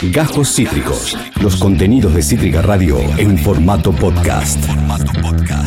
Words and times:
Gajos 0.00 0.54
Cítricos. 0.54 1.18
Los 1.42 1.56
contenidos 1.56 2.14
de 2.14 2.22
Cítrica 2.22 2.62
Radio 2.62 3.00
en 3.18 3.36
formato 3.36 3.90
podcast. 3.90 4.64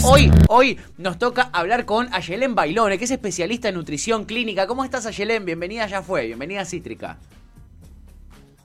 Hoy, 0.06 0.32
hoy 0.48 0.80
nos 0.98 1.20
toca 1.20 1.50
hablar 1.52 1.84
con 1.86 2.08
Ayelén 2.14 2.56
Bailone, 2.56 2.98
que 2.98 3.04
es 3.04 3.12
especialista 3.12 3.68
en 3.68 3.76
nutrición 3.76 4.24
clínica. 4.24 4.68
¿Cómo 4.68 4.86
estás, 4.86 5.06
Ayelén? 5.06 5.44
Bienvenida, 5.44 5.86
ya 5.86 6.02
fue. 6.02 6.28
Bienvenida 6.28 6.62
a 6.62 6.66
Cítrica. 6.66 7.18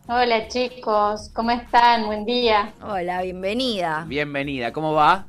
Hola 0.07 0.47
chicos, 0.47 1.31
¿cómo 1.35 1.51
están? 1.51 2.07
Buen 2.07 2.25
día. 2.25 2.73
Hola, 2.81 3.23
bienvenida. 3.23 4.05
Bienvenida, 4.07 4.73
¿cómo 4.73 4.93
va? 4.93 5.27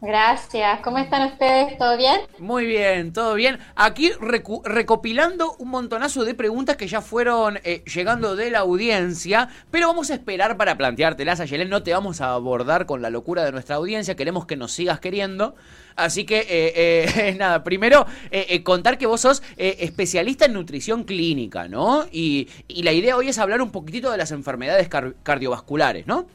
Gracias. 0.00 0.80
¿Cómo 0.82 0.98
están 0.98 1.32
ustedes? 1.32 1.76
¿Todo 1.76 1.96
bien? 1.96 2.20
Muy 2.38 2.66
bien, 2.66 3.12
todo 3.12 3.34
bien. 3.34 3.58
Aquí 3.74 4.12
recopilando 4.20 5.56
un 5.58 5.70
montonazo 5.70 6.24
de 6.24 6.34
preguntas 6.34 6.76
que 6.76 6.86
ya 6.86 7.00
fueron 7.00 7.58
eh, 7.64 7.82
llegando 7.92 8.36
de 8.36 8.52
la 8.52 8.60
audiencia, 8.60 9.48
pero 9.72 9.88
vamos 9.88 10.10
a 10.10 10.14
esperar 10.14 10.56
para 10.56 10.76
planteártelas, 10.76 11.40
Ayelén. 11.40 11.68
No 11.68 11.82
te 11.82 11.92
vamos 11.92 12.20
a 12.20 12.32
abordar 12.32 12.86
con 12.86 13.02
la 13.02 13.10
locura 13.10 13.44
de 13.44 13.50
nuestra 13.50 13.74
audiencia, 13.74 14.14
queremos 14.14 14.46
que 14.46 14.56
nos 14.56 14.70
sigas 14.70 15.00
queriendo. 15.00 15.56
Así 15.96 16.24
que, 16.24 16.46
eh, 16.48 17.08
eh 17.16 17.34
nada, 17.38 17.64
primero 17.64 18.06
eh, 18.30 18.62
contar 18.62 18.98
que 18.98 19.06
vos 19.06 19.22
sos 19.22 19.42
especialista 19.56 20.44
en 20.44 20.52
nutrición 20.52 21.02
clínica, 21.02 21.66
¿no? 21.66 22.04
Y, 22.12 22.48
y, 22.68 22.84
la 22.84 22.92
idea 22.92 23.16
hoy 23.16 23.30
es 23.30 23.38
hablar 23.40 23.60
un 23.60 23.72
poquitito 23.72 24.12
de 24.12 24.18
las 24.18 24.30
enfermedades 24.30 24.88
cardiovasculares, 25.24 26.06
¿no? 26.06 26.26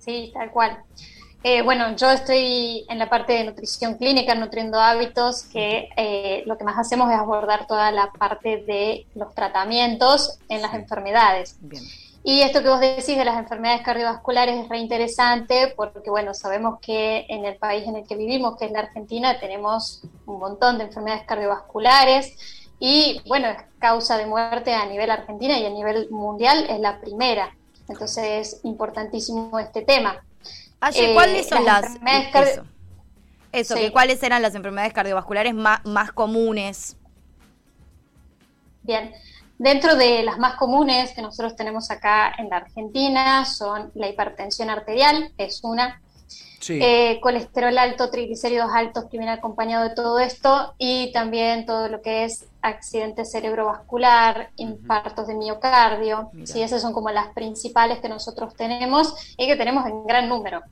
Sí, 0.00 0.32
tal 0.34 0.50
cual. 0.50 0.76
Eh, 1.42 1.62
bueno, 1.62 1.96
yo 1.96 2.10
estoy 2.10 2.84
en 2.90 2.98
la 2.98 3.08
parte 3.08 3.32
de 3.32 3.44
nutrición 3.44 3.94
clínica, 3.94 4.34
nutriendo 4.34 4.78
hábitos, 4.78 5.44
que 5.44 5.88
eh, 5.96 6.42
lo 6.44 6.58
que 6.58 6.64
más 6.64 6.78
hacemos 6.78 7.10
es 7.10 7.18
abordar 7.18 7.66
toda 7.66 7.90
la 7.92 8.12
parte 8.12 8.58
de 8.58 9.06
los 9.14 9.34
tratamientos 9.34 10.38
en 10.50 10.60
las 10.60 10.74
enfermedades. 10.74 11.58
Y 12.22 12.42
esto 12.42 12.62
que 12.62 12.68
vos 12.68 12.80
decís 12.80 13.16
de 13.16 13.24
las 13.24 13.38
enfermedades 13.38 13.80
cardiovasculares 13.80 14.62
es 14.62 14.68
reinteresante 14.68 15.72
porque, 15.74 16.10
bueno, 16.10 16.34
sabemos 16.34 16.78
que 16.80 17.24
en 17.30 17.46
el 17.46 17.56
país 17.56 17.88
en 17.88 17.96
el 17.96 18.06
que 18.06 18.16
vivimos, 18.16 18.58
que 18.58 18.66
es 18.66 18.72
la 18.72 18.80
Argentina, 18.80 19.40
tenemos 19.40 20.02
un 20.26 20.38
montón 20.38 20.76
de 20.76 20.84
enfermedades 20.84 21.24
cardiovasculares 21.24 22.36
y, 22.78 23.22
bueno, 23.26 23.48
es 23.48 23.56
causa 23.78 24.18
de 24.18 24.26
muerte 24.26 24.74
a 24.74 24.84
nivel 24.84 25.10
argentina 25.10 25.58
y 25.58 25.64
a 25.64 25.70
nivel 25.70 26.10
mundial 26.10 26.66
es 26.68 26.80
la 26.80 27.00
primera. 27.00 27.56
Entonces 27.88 28.54
es 28.54 28.64
importantísimo 28.64 29.58
este 29.58 29.80
tema. 29.80 30.22
Eh, 30.94 31.14
¿cuáles 31.14 31.48
son 31.48 31.64
las... 31.64 31.84
eso, 33.52 33.74
¿cuáles 33.92 34.22
eran 34.22 34.42
las 34.42 34.54
enfermedades 34.54 34.92
cardiovasculares 34.92 35.54
más, 35.54 35.84
más 35.84 36.12
comunes? 36.12 36.96
Bien, 38.82 39.12
dentro 39.58 39.94
de 39.96 40.22
las 40.22 40.38
más 40.38 40.54
comunes 40.54 41.12
que 41.12 41.22
nosotros 41.22 41.54
tenemos 41.54 41.90
acá 41.90 42.32
en 42.38 42.48
la 42.48 42.58
Argentina 42.58 43.44
son 43.44 43.90
la 43.94 44.08
hipertensión 44.08 44.70
arterial, 44.70 45.32
es 45.36 45.60
una, 45.62 46.00
eh, 46.68 47.20
colesterol 47.20 47.76
alto, 47.78 48.10
triglicéridos 48.10 48.70
altos 48.72 49.04
que 49.10 49.18
viene 49.18 49.32
acompañado 49.32 49.88
de 49.88 49.94
todo 49.94 50.18
esto 50.18 50.74
y 50.78 51.10
también 51.12 51.66
todo 51.66 51.88
lo 51.88 52.02
que 52.02 52.24
es 52.24 52.46
accidente 52.62 53.24
cerebrovascular, 53.24 54.50
infartos 54.56 55.26
de 55.26 55.34
miocardio. 55.34 56.30
Sí, 56.44 56.62
esas 56.62 56.82
son 56.82 56.92
como 56.92 57.10
las 57.10 57.28
principales 57.34 58.00
que 58.00 58.08
nosotros 58.08 58.54
tenemos 58.54 59.34
y 59.36 59.46
que 59.46 59.56
tenemos 59.56 59.86
en 59.86 60.04
gran 60.06 60.28
número. 60.28 60.62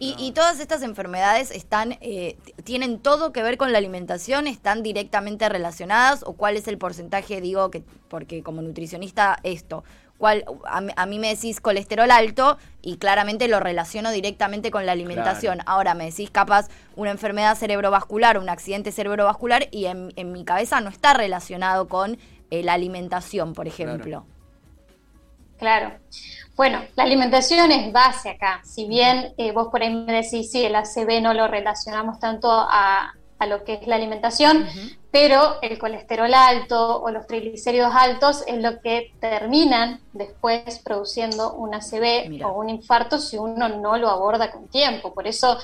Y, 0.00 0.30
todas 0.30 0.60
estas 0.60 0.82
enfermedades 0.82 1.50
están, 1.50 1.98
eh, 2.00 2.38
tienen 2.62 3.00
todo 3.00 3.32
que 3.32 3.42
ver 3.42 3.56
con 3.56 3.72
la 3.72 3.78
alimentación, 3.78 4.46
están 4.46 4.84
directamente 4.84 5.48
relacionadas 5.48 6.22
o 6.24 6.34
cuál 6.34 6.56
es 6.56 6.68
el 6.68 6.78
porcentaje, 6.78 7.40
digo 7.40 7.68
que 7.70 7.82
porque 8.08 8.44
como 8.44 8.62
nutricionista 8.62 9.40
esto, 9.42 9.82
cuál 10.18 10.44
a, 10.66 11.06
mí 11.06 11.18
me 11.18 11.28
decís 11.28 11.60
colesterol 11.60 12.10
alto 12.10 12.58
y 12.82 12.96
claramente 12.96 13.48
lo 13.48 13.60
relaciono 13.60 14.10
directamente 14.10 14.70
con 14.70 14.84
la 14.84 14.92
alimentación. 14.92 15.60
Ahora 15.64 15.94
me 15.94 16.06
decís 16.06 16.30
capaz 16.30 16.68
una 16.96 17.10
enfermedad 17.10 17.56
cerebrovascular, 17.56 18.38
un 18.38 18.48
accidente 18.48 18.92
cerebrovascular 18.92 19.68
y 19.70 19.86
en, 19.86 20.12
mi 20.32 20.44
cabeza 20.44 20.80
no 20.80 20.90
está 20.90 21.14
relacionado 21.14 21.88
con 21.88 22.18
eh, 22.50 22.62
la 22.62 22.74
alimentación, 22.74 23.54
por 23.54 23.66
ejemplo. 23.68 24.26
claro. 25.58 25.92
Bueno, 26.56 26.82
la 26.96 27.04
alimentación 27.04 27.70
es 27.70 27.92
base 27.92 28.30
acá. 28.30 28.60
Si 28.64 28.88
bien 28.88 29.32
eh, 29.38 29.52
vos 29.52 29.68
por 29.68 29.80
ahí 29.80 29.94
me 29.94 30.12
decís, 30.12 30.50
sí, 30.50 30.64
el 30.64 30.74
ACV 30.74 31.22
no 31.22 31.32
lo 31.32 31.46
relacionamos 31.46 32.18
tanto 32.18 32.50
a, 32.50 33.14
a 33.38 33.46
lo 33.46 33.64
que 33.64 33.74
es 33.74 33.86
la 33.86 33.96
alimentación, 33.96 34.66
pero 35.10 35.56
el 35.62 35.78
colesterol 35.78 36.32
alto 36.34 37.00
o 37.00 37.10
los 37.10 37.26
triglicéridos 37.26 37.92
altos 37.94 38.42
es 38.46 38.60
lo 38.60 38.80
que 38.80 39.12
terminan 39.20 40.00
después 40.12 40.80
produciendo 40.80 41.54
un 41.54 41.74
ACV 41.74 42.44
o 42.44 42.58
un 42.58 42.68
infarto 42.68 43.18
si 43.18 43.38
uno 43.38 43.68
no 43.68 43.96
lo 43.96 44.10
aborda 44.10 44.50
con 44.50 44.68
tiempo. 44.68 45.14
Por 45.14 45.26
eso 45.26 45.56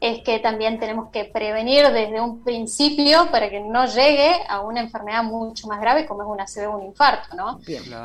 es 0.00 0.22
que 0.24 0.38
también 0.38 0.80
tenemos 0.80 1.10
que 1.10 1.26
prevenir 1.26 1.88
desde 1.92 2.20
un 2.20 2.42
principio 2.42 3.30
para 3.30 3.50
que 3.50 3.60
no 3.60 3.86
llegue 3.86 4.32
a 4.48 4.60
una 4.60 4.80
enfermedad 4.80 5.22
mucho 5.22 5.68
más 5.68 5.80
grave 5.80 6.06
como 6.06 6.22
es 6.22 6.28
un 6.28 6.40
ACV 6.40 6.72
o 6.72 6.78
un 6.78 6.86
infarto, 6.86 7.36
¿no? 7.36 7.60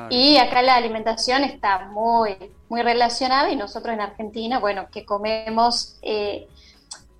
Y 0.09 0.37
acá 0.37 0.61
la 0.61 0.75
alimentación 0.75 1.43
está 1.43 1.87
muy, 1.87 2.35
muy 2.67 2.81
relacionada 2.81 3.49
y 3.49 3.55
nosotros 3.55 3.93
en 3.93 4.01
Argentina, 4.01 4.59
bueno, 4.59 4.87
que 4.91 5.05
comemos... 5.05 5.95
Eh, 6.01 6.47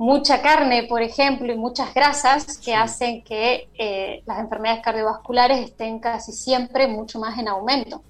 mucha 0.03 0.41
carne, 0.41 0.83
por 0.83 1.01
ejemplo, 1.01 1.51
y 1.51 1.57
muchas 1.57 1.93
grasas 1.93 2.57
que 2.57 2.75
hacen 2.75 3.23
que 3.23 3.69
eh, 3.75 4.21
las 4.25 4.39
enfermedades 4.39 4.83
cardiovasculares 4.83 5.59
estén 5.59 5.99
casi 5.99 6.33
siempre 6.33 6.87
mucho 6.87 7.19
más 7.19 7.39
en 7.39 7.47
aumento. 7.47 8.03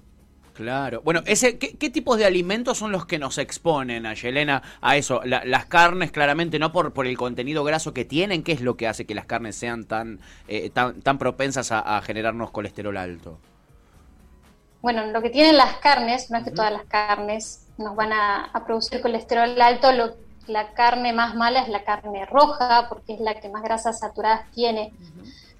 Claro. 0.53 1.01
Bueno, 1.03 1.21
ese, 1.25 1.57
¿qué, 1.57 1.89
tipos 1.89 2.17
de 2.17 2.25
alimentos 2.25 2.79
son 2.79 2.91
los 2.91 3.05
que 3.05 3.19
nos 3.19 3.37
exponen 3.37 4.05
a 4.05 4.13
Yelena 4.13 4.61
a 4.81 4.97
eso? 4.97 5.21
las 5.23 5.65
carnes, 5.65 6.11
claramente, 6.11 6.59
no 6.59 6.71
por, 6.71 6.93
por 6.93 7.05
el 7.05 7.17
contenido 7.17 7.63
graso 7.63 7.93
que 7.93 8.05
tienen. 8.05 8.43
¿Qué 8.43 8.53
es 8.53 8.61
lo 8.61 8.75
que 8.75 8.87
hace 8.87 9.05
que 9.05 9.15
las 9.15 9.25
carnes 9.25 9.55
sean 9.55 9.85
tan, 9.85 10.19
eh, 10.47 10.69
tan, 10.71 11.01
tan, 11.01 11.17
propensas 11.19 11.71
a, 11.71 12.01
generarnos 12.01 12.51
colesterol 12.51 12.97
alto? 12.97 13.39
Bueno, 14.81 15.05
lo 15.07 15.21
que 15.21 15.29
tienen 15.29 15.57
las 15.57 15.77
carnes, 15.77 16.29
no 16.29 16.37
es 16.39 16.43
que 16.43 16.51
todas 16.51 16.71
las 16.71 16.85
carnes 16.85 17.67
nos 17.77 17.95
van 17.95 18.13
a, 18.13 18.45
a 18.45 18.65
producir 18.65 19.01
colesterol 19.01 19.59
alto, 19.59 19.91
lo 19.91 20.22
la 20.47 20.73
carne 20.73 21.13
más 21.13 21.35
mala 21.35 21.61
es 21.61 21.69
la 21.69 21.83
carne 21.83 22.25
roja, 22.25 22.87
porque 22.89 23.13
es 23.13 23.19
la 23.19 23.35
que 23.35 23.49
más 23.49 23.63
grasas 23.63 23.99
saturadas 23.99 24.49
tiene. 24.51 24.93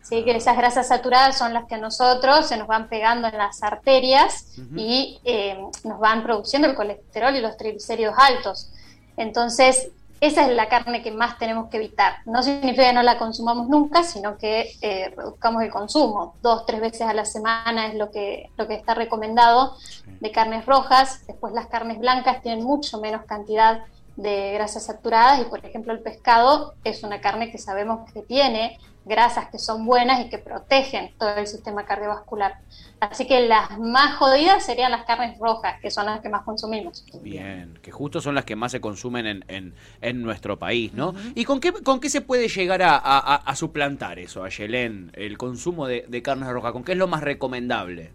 ¿sí? 0.01 0.23
Que 0.23 0.35
esas 0.35 0.57
grasas 0.57 0.87
saturadas 0.87 1.37
son 1.37 1.53
las 1.53 1.65
que 1.65 1.75
a 1.75 1.79
nosotros 1.79 2.47
se 2.47 2.57
nos 2.57 2.67
van 2.67 2.89
pegando 2.89 3.27
en 3.27 3.37
las 3.37 3.63
arterias 3.63 4.47
y 4.75 5.19
eh, 5.23 5.57
nos 5.83 5.99
van 5.99 6.23
produciendo 6.23 6.67
el 6.67 6.75
colesterol 6.75 7.35
y 7.35 7.41
los 7.41 7.57
triglicéridos 7.57 8.15
altos. 8.17 8.69
Entonces, 9.17 9.89
esa 10.23 10.47
es 10.47 10.55
la 10.55 10.69
carne 10.69 11.03
que 11.03 11.11
más 11.11 11.37
tenemos 11.37 11.69
que 11.69 11.75
evitar. 11.75 12.13
No 12.25 12.41
significa 12.43 12.87
que 12.87 12.93
no 12.93 13.03
la 13.03 13.17
consumamos 13.17 13.67
nunca, 13.67 14.03
sino 14.03 14.37
que 14.37 14.73
eh, 14.81 15.13
reduzcamos 15.17 15.63
el 15.63 15.69
consumo. 15.69 16.35
Dos, 16.41 16.65
tres 16.65 16.79
veces 16.79 17.01
a 17.01 17.13
la 17.13 17.25
semana 17.25 17.87
es 17.87 17.95
lo 17.95 18.09
que, 18.09 18.49
lo 18.55 18.65
que 18.65 18.75
está 18.75 18.93
recomendado 18.93 19.75
de 20.05 20.31
carnes 20.31 20.65
rojas. 20.65 21.27
Después 21.27 21.53
las 21.53 21.67
carnes 21.67 21.99
blancas 21.99 22.41
tienen 22.41 22.63
mucho 22.63 23.01
menos 23.01 23.25
cantidad 23.25 23.83
de 24.15 24.51
grasas 24.53 24.85
saturadas 24.85 25.41
y 25.41 25.45
por 25.45 25.65
ejemplo 25.65 25.91
el 25.91 25.99
pescado 25.99 26.75
es 26.83 27.03
una 27.03 27.19
carne 27.19 27.51
que 27.51 27.57
sabemos 27.57 28.11
que 28.11 28.21
tiene 28.21 28.77
grasas 29.05 29.49
que 29.49 29.59
son 29.59 29.85
buenas 29.85 30.21
y 30.21 30.29
que 30.29 30.37
protegen 30.37 31.11
todo 31.17 31.35
el 31.35 31.47
sistema 31.47 31.85
cardiovascular. 31.85 32.59
Así 32.99 33.27
que 33.27 33.47
las 33.47 33.77
más 33.77 34.15
jodidas 34.15 34.65
serían 34.65 34.91
las 34.91 35.03
carnes 35.03 35.37
rojas, 35.37 35.79
que 35.81 35.91
son 35.91 36.05
las 36.05 36.21
que 36.21 36.29
más 36.29 36.43
consumimos. 36.43 37.03
Bien, 37.21 37.77
que 37.81 37.91
justo 37.91 38.21
son 38.21 38.35
las 38.35 38.45
que 38.45 38.55
más 38.55 38.71
se 38.71 38.79
consumen 38.79 39.27
en, 39.27 39.45
en, 39.49 39.73
en 40.01 40.21
nuestro 40.21 40.57
país, 40.57 40.93
¿no? 40.93 41.13
¿Y 41.35 41.43
con 41.43 41.59
qué, 41.59 41.73
con 41.73 41.99
qué 41.99 42.09
se 42.09 42.21
puede 42.21 42.47
llegar 42.47 42.81
a, 42.81 42.95
a, 42.95 43.55
suplantar 43.55 44.19
eso, 44.19 44.43
a 44.43 44.49
Yelén, 44.49 45.11
el 45.15 45.37
consumo 45.37 45.85
de, 45.85 46.05
de 46.07 46.21
carnes 46.21 46.47
rojas? 46.49 46.71
¿Con 46.71 46.85
qué 46.85 46.93
es 46.93 46.97
lo 46.97 47.07
más 47.07 47.21
recomendable? 47.21 48.11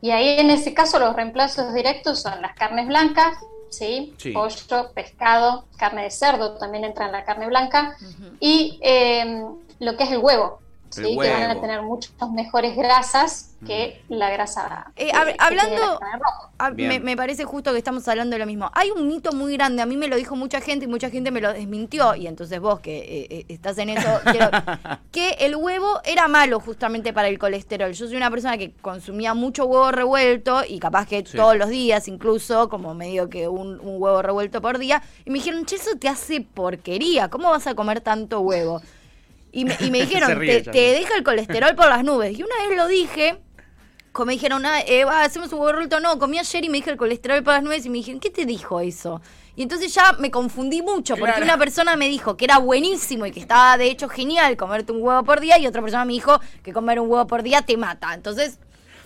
Y 0.00 0.10
ahí 0.10 0.40
en 0.40 0.50
ese 0.50 0.74
caso 0.74 0.98
los 0.98 1.14
reemplazos 1.14 1.72
directos 1.72 2.20
son 2.20 2.42
las 2.42 2.54
carnes 2.56 2.88
blancas, 2.88 3.38
¿sí? 3.70 4.14
pollo, 4.32 4.92
pescado, 4.94 5.66
carne 5.76 6.04
de 6.04 6.10
cerdo 6.10 6.56
también 6.56 6.84
entra 6.84 7.06
en 7.06 7.12
la 7.12 7.24
carne 7.24 7.46
blanca, 7.46 7.96
y 8.40 8.78
em, 8.82 9.56
lo 9.80 9.96
que 9.96 10.04
es 10.04 10.10
el 10.10 10.18
huevo, 10.18 10.60
¿sí? 10.94 11.18
que 11.18 11.30
van 11.30 11.50
a 11.50 11.60
tener 11.60 11.82
muchas 11.82 12.12
mejores 12.30 12.76
grasas 12.76 13.54
que 13.64 14.02
la 14.08 14.30
grasa. 14.30 14.92
Eh, 14.96 15.10
hablando, 15.38 15.98
me, 16.74 17.16
parece 17.16 17.44
justo 17.44 17.72
que 17.72 17.78
estamos 17.78 18.06
hablando 18.08 18.34
de 18.34 18.38
lo 18.38 18.46
mismo. 18.46 18.70
Hay 18.74 18.90
un 18.90 19.08
mito 19.08 19.32
muy 19.32 19.54
grande, 19.54 19.82
a 19.82 19.86
mí 19.86 19.96
me 19.96 20.08
lo 20.08 20.16
dijo 20.16 20.36
mucha 20.36 20.60
gente 20.60 20.84
y 20.84 20.88
mucha 20.88 21.10
gente 21.10 21.30
me 21.30 21.40
lo 21.40 21.52
desmintió, 21.52 22.14
y 22.14 22.26
entonces 22.26 22.60
vos 22.60 22.80
que 22.80 22.98
eh, 22.98 23.26
eh, 23.30 23.44
estás 23.48 23.78
en 23.78 23.90
eso, 23.90 24.20
que 25.12 25.30
el 25.40 25.56
huevo 25.56 26.00
era 26.04 26.28
malo 26.28 26.60
justamente 26.60 27.12
para 27.12 27.28
el 27.28 27.38
colesterol. 27.38 27.92
Yo 27.92 28.06
soy 28.06 28.16
una 28.16 28.30
persona 28.30 28.58
que 28.58 28.72
consumía 28.72 29.34
mucho 29.34 29.66
huevo 29.66 29.90
revuelto 29.90 30.62
y 30.66 30.78
capaz 30.78 31.06
que 31.06 31.22
todos 31.22 31.56
los 31.56 31.68
días, 31.68 32.08
incluso 32.08 32.68
como 32.68 32.94
medio 32.94 33.28
que 33.28 33.48
un, 33.48 33.80
huevo 33.82 34.22
revuelto 34.22 34.60
por 34.60 34.78
día, 34.78 35.02
y 35.24 35.30
me 35.30 35.38
dijeron, 35.38 35.64
che, 35.64 35.76
eso 35.76 35.96
te 35.98 36.08
hace 36.08 36.40
porquería, 36.40 37.28
¿cómo 37.28 37.50
vas 37.50 37.66
a 37.66 37.74
comer 37.74 38.00
tanto 38.00 38.40
huevo? 38.40 38.80
Y 39.54 39.64
me, 39.64 39.76
dijeron, 40.00 40.38
te, 40.38 40.62
te 40.62 40.78
deja 40.78 41.16
el 41.16 41.22
colesterol 41.22 41.74
por 41.74 41.88
las 41.88 42.04
nubes. 42.04 42.38
Y 42.38 42.42
una 42.42 42.68
vez 42.68 42.76
lo 42.76 42.86
dije 42.88 43.38
asco. 44.14 44.24
Me 44.24 44.34
dijeron, 44.34 44.64
ah, 44.64 44.80
eh, 44.86 45.04
va, 45.04 45.24
hacemos 45.24 45.52
un 45.52 45.60
huevo. 45.60 46.00
No, 46.00 46.18
comí 46.18 46.38
ayer 46.38 46.64
y 46.64 46.68
me 46.68 46.78
dije 46.78 46.90
el 46.90 46.96
colesterol 46.96 47.42
para 47.42 47.58
las 47.58 47.64
nueves 47.64 47.86
y 47.86 47.90
me 47.90 47.98
dijeron, 47.98 48.20
¿qué 48.20 48.30
te 48.30 48.46
dijo 48.46 48.80
eso? 48.80 49.20
Y 49.56 49.62
entonces 49.62 49.94
ya 49.94 50.14
me 50.18 50.30
confundí 50.30 50.82
mucho, 50.82 51.16
porque 51.16 51.32
Claro. 51.32 51.44
una 51.44 51.58
persona 51.58 51.96
me 51.96 52.08
dijo 52.08 52.36
que 52.36 52.44
era 52.44 52.58
buenísimo 52.58 53.24
y 53.26 53.30
que 53.30 53.40
estaba 53.40 53.76
de 53.76 53.86
hecho 53.86 54.08
genial 54.08 54.56
comerte 54.56 54.92
un 54.92 55.00
huevo 55.00 55.22
por 55.22 55.40
día, 55.40 55.58
y 55.58 55.66
otra 55.66 55.80
persona 55.80 56.04
me 56.04 56.12
dijo 56.12 56.40
que 56.62 56.72
comer 56.72 56.98
un 56.98 57.08
huevo 57.08 57.26
por 57.26 57.42
día 57.44 57.62
te 57.62 57.76
mata. 57.76 58.14
Entonces, 58.14 58.58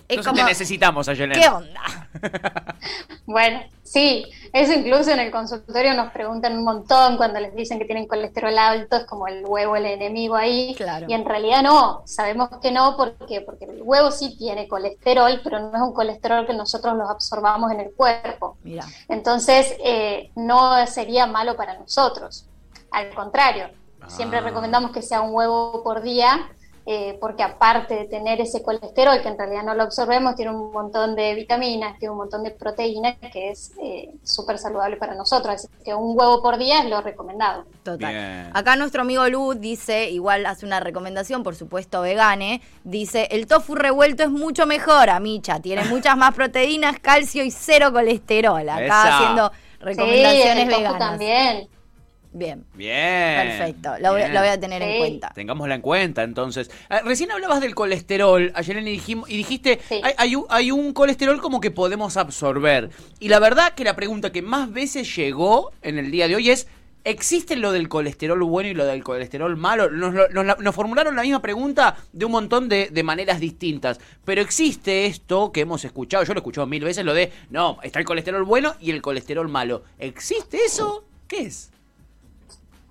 es 0.08 0.16
Entonces 0.16 0.32
como, 0.32 0.44
te 0.44 0.50
necesitamos, 0.50 1.08
Ayelen. 1.08 1.38
¿qué 1.40 1.48
onda? 1.48 1.80
Bueno, 3.26 3.60
sí, 3.82 4.24
eso 4.54 4.72
incluso 4.72 5.10
en 5.10 5.18
el 5.20 5.30
consultorio 5.30 5.92
nos 5.92 6.10
preguntan 6.12 6.56
un 6.56 6.64
montón 6.64 7.18
cuando 7.18 7.38
les 7.40 7.54
dicen 7.54 7.78
que 7.78 7.84
tienen 7.84 8.06
colesterol 8.06 8.56
alto, 8.58 8.96
es 8.96 9.04
como 9.04 9.28
el 9.28 9.44
huevo 9.44 9.76
el 9.76 9.84
enemigo 9.84 10.34
ahí. 10.34 10.74
Claro. 10.76 11.04
Y 11.08 11.12
en 11.12 11.26
realidad 11.26 11.62
no, 11.62 12.02
sabemos 12.06 12.48
que 12.62 12.72
no, 12.72 12.96
¿por 12.96 13.14
qué? 13.26 13.42
Porque 13.42 13.66
el 13.66 13.82
huevo 13.82 14.10
sí 14.10 14.34
tiene 14.38 14.66
colesterol, 14.66 15.40
pero 15.44 15.60
no 15.60 15.74
es 15.74 15.82
un 15.82 15.92
colesterol 15.92 16.46
que 16.46 16.54
nosotros 16.54 16.96
los 16.96 17.10
absorbamos 17.10 17.70
en 17.70 17.80
el 17.80 17.92
cuerpo. 17.92 18.56
Mira, 18.62 18.86
Entonces, 19.08 19.76
eh, 19.84 20.30
no 20.34 20.86
sería 20.86 21.26
malo 21.26 21.54
para 21.54 21.74
nosotros. 21.78 22.46
Al 22.90 23.10
contrario, 23.14 23.68
siempre 24.06 24.38
Ah. 24.38 24.42
recomendamos 24.42 24.90
que 24.92 25.02
sea 25.02 25.20
un 25.20 25.34
huevo 25.34 25.82
por 25.84 26.00
día, 26.00 26.48
eh, 26.90 27.18
porque 27.20 27.42
aparte 27.42 27.94
de 27.94 28.04
tener 28.06 28.40
ese 28.40 28.62
colesterol, 28.62 29.20
que 29.20 29.28
en 29.28 29.36
realidad 29.36 29.62
no 29.62 29.74
lo 29.74 29.82
absorbemos, 29.82 30.34
tiene 30.36 30.52
un 30.52 30.72
montón 30.72 31.14
de 31.16 31.34
vitaminas, 31.34 31.98
tiene 31.98 32.12
un 32.12 32.16
montón 32.18 32.42
de 32.44 32.50
proteínas, 32.50 33.16
que 33.30 33.50
es 33.50 33.72
eh, 33.82 34.08
súper 34.24 34.56
saludable 34.58 34.96
para 34.96 35.14
nosotros. 35.14 35.54
Así 35.56 35.68
que 35.84 35.94
un 35.94 36.18
huevo 36.18 36.40
por 36.40 36.56
día 36.56 36.80
es 36.80 36.86
lo 36.88 37.02
recomendado. 37.02 37.66
total. 37.82 38.14
Bien. 38.14 38.50
Acá 38.54 38.76
nuestro 38.76 39.02
amigo 39.02 39.28
Lu 39.28 39.52
dice, 39.52 40.08
igual 40.10 40.46
hace 40.46 40.64
una 40.64 40.80
recomendación, 40.80 41.42
por 41.42 41.56
supuesto 41.56 42.00
vegane, 42.00 42.62
dice, 42.84 43.28
el 43.32 43.46
tofu 43.46 43.74
revuelto 43.74 44.22
es 44.22 44.30
mucho 44.30 44.64
mejor, 44.64 45.10
amicha, 45.10 45.60
tiene 45.60 45.84
muchas 45.90 46.16
más 46.16 46.34
proteínas, 46.34 46.98
calcio 47.00 47.44
y 47.44 47.50
cero 47.50 47.92
colesterol. 47.92 48.66
Acá 48.66 49.08
Esa. 49.08 49.14
haciendo 49.18 49.50
Sí, 49.50 49.84
recomendaciones 49.84 50.64
el 50.64 50.70
tofu 50.70 50.94
veganas. 50.94 50.98
también. 50.98 51.68
Bien, 52.38 52.64
Bien. 52.74 53.48
perfecto, 53.48 53.90
lo, 54.00 54.12
voy- 54.12 54.20
bien. 54.20 54.34
lo 54.34 54.40
voy 54.40 54.48
a 54.48 54.60
tener 54.60 54.80
en 54.82 54.98
cuenta. 54.98 55.30
Tengámosla 55.34 55.74
en 55.74 55.80
cuenta, 55.80 56.22
entonces. 56.22 56.70
Ah, 56.88 57.00
recién 57.04 57.30
hablabas 57.32 57.60
del 57.60 57.74
colesterol, 57.74 58.52
Ayelen, 58.54 58.86
y, 58.88 58.92
dijimos, 58.92 59.28
y 59.28 59.36
dijiste, 59.36 59.80
Sí. 59.88 60.00
hay, 60.02 60.12
hay 60.16 60.36
un, 60.36 60.46
hay 60.48 60.70
un 60.70 60.92
colesterol 60.92 61.40
como 61.40 61.60
que 61.60 61.70
podemos 61.70 62.16
absorber. 62.16 62.90
Y 63.18 63.28
la 63.28 63.40
verdad 63.40 63.74
que 63.74 63.84
la 63.84 63.96
pregunta 63.96 64.30
que 64.32 64.42
más 64.42 64.72
veces 64.72 65.14
llegó 65.16 65.72
en 65.82 65.98
el 65.98 66.10
día 66.10 66.28
de 66.28 66.36
hoy 66.36 66.50
es, 66.50 66.68
¿existe 67.04 67.56
lo 67.56 67.72
del 67.72 67.88
colesterol 67.88 68.42
bueno 68.44 68.68
y 68.70 68.74
lo 68.74 68.84
del 68.84 69.02
colesterol 69.02 69.56
malo? 69.56 69.90
Nos, 69.90 70.12
lo- 70.14 70.28
nos 70.28 70.44
la- 70.44 70.56
nos 70.60 70.74
formularon 70.74 71.16
la 71.16 71.22
misma 71.22 71.40
pregunta 71.40 71.96
de 72.12 72.24
un 72.26 72.32
montón 72.32 72.68
de, 72.68 72.88
de 72.90 73.02
maneras 73.02 73.40
distintas. 73.40 73.98
Pero 74.24 74.42
existe 74.42 75.06
esto 75.06 75.50
que 75.52 75.60
hemos 75.62 75.84
escuchado, 75.84 76.24
yo 76.24 76.34
lo 76.34 76.38
he 76.38 76.42
escuchado 76.42 76.66
mil 76.66 76.84
veces, 76.84 77.04
lo 77.04 77.14
de, 77.14 77.32
no, 77.50 77.78
está 77.82 77.98
el 77.98 78.04
colesterol 78.04 78.44
bueno 78.44 78.74
y 78.80 78.90
el 78.90 79.00
colesterol 79.00 79.48
malo. 79.48 79.84
¿Existe 79.98 80.58
eso? 80.66 81.04
¿Qué 81.26 81.42
es? 81.42 81.70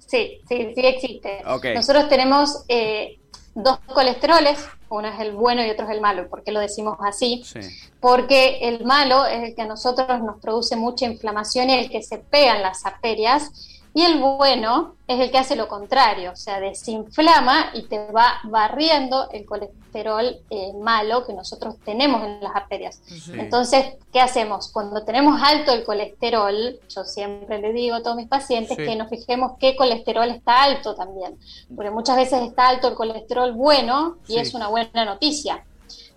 Sí, 0.07 0.41
sí, 0.47 0.71
sí 0.73 0.81
existe. 0.85 1.43
Nosotros 1.75 2.09
tenemos 2.09 2.63
eh, 2.69 3.19
dos 3.53 3.79
colesteroles, 3.93 4.57
uno 4.89 5.09
es 5.09 5.19
el 5.19 5.33
bueno 5.33 5.65
y 5.65 5.69
otro 5.69 5.85
es 5.85 5.91
el 5.91 6.01
malo. 6.01 6.29
¿Por 6.29 6.43
qué 6.43 6.51
lo 6.51 6.59
decimos 6.59 6.97
así? 7.01 7.43
Sí. 7.45 7.59
Porque 7.99 8.59
el 8.61 8.85
malo 8.85 9.25
es 9.25 9.43
el 9.43 9.55
que 9.55 9.63
a 9.63 9.67
nosotros 9.67 10.21
nos 10.21 10.39
produce 10.39 10.75
mucha 10.75 11.05
inflamación 11.05 11.69
y 11.69 11.73
el 11.73 11.89
que 11.89 12.01
se 12.01 12.19
pega 12.19 12.55
en 12.55 12.63
las 12.63 12.85
arterias. 12.85 13.76
Y 13.97 14.03
el 14.03 14.19
bueno 14.19 14.93
es 15.07 15.19
el 15.19 15.31
que 15.31 15.39
hace 15.39 15.55
lo 15.55 15.67
contrario, 15.67 16.33
o 16.33 16.35
sea, 16.35 16.59
desinflama 16.59 17.71
y 17.73 17.81
te 17.87 18.11
va 18.11 18.33
barriendo 18.43 19.27
el 19.31 19.43
colesterol 19.43 20.37
eh, 20.51 20.71
malo 20.79 21.25
que 21.25 21.33
nosotros 21.33 21.77
tenemos 21.83 22.23
en 22.23 22.39
las 22.41 22.55
arterias. 22.55 23.01
Entonces, 23.33 23.95
¿qué 24.13 24.19
hacemos? 24.21 24.71
Cuando 24.71 25.03
tenemos 25.03 25.41
alto 25.43 25.71
el 25.71 25.83
colesterol, 25.83 26.79
yo 26.87 27.03
siempre 27.05 27.59
le 27.59 27.73
digo 27.73 27.95
a 27.95 28.03
todos 28.03 28.17
mis 28.17 28.27
pacientes 28.27 28.77
Sí. 28.77 28.83
que 28.85 28.95
nos 28.95 29.09
fijemos 29.09 29.53
qué 29.59 29.75
colesterol 29.75 30.29
está 30.29 30.61
alto 30.61 30.93
también, 30.93 31.35
porque 31.75 31.89
muchas 31.89 32.17
veces 32.17 32.43
está 32.43 32.67
alto 32.67 32.89
el 32.89 32.93
colesterol 32.93 33.53
bueno 33.53 34.17
y 34.27 34.33
Sí. 34.33 34.37
es 34.37 34.53
una 34.53 34.67
buena 34.67 35.05
noticia. 35.05 35.63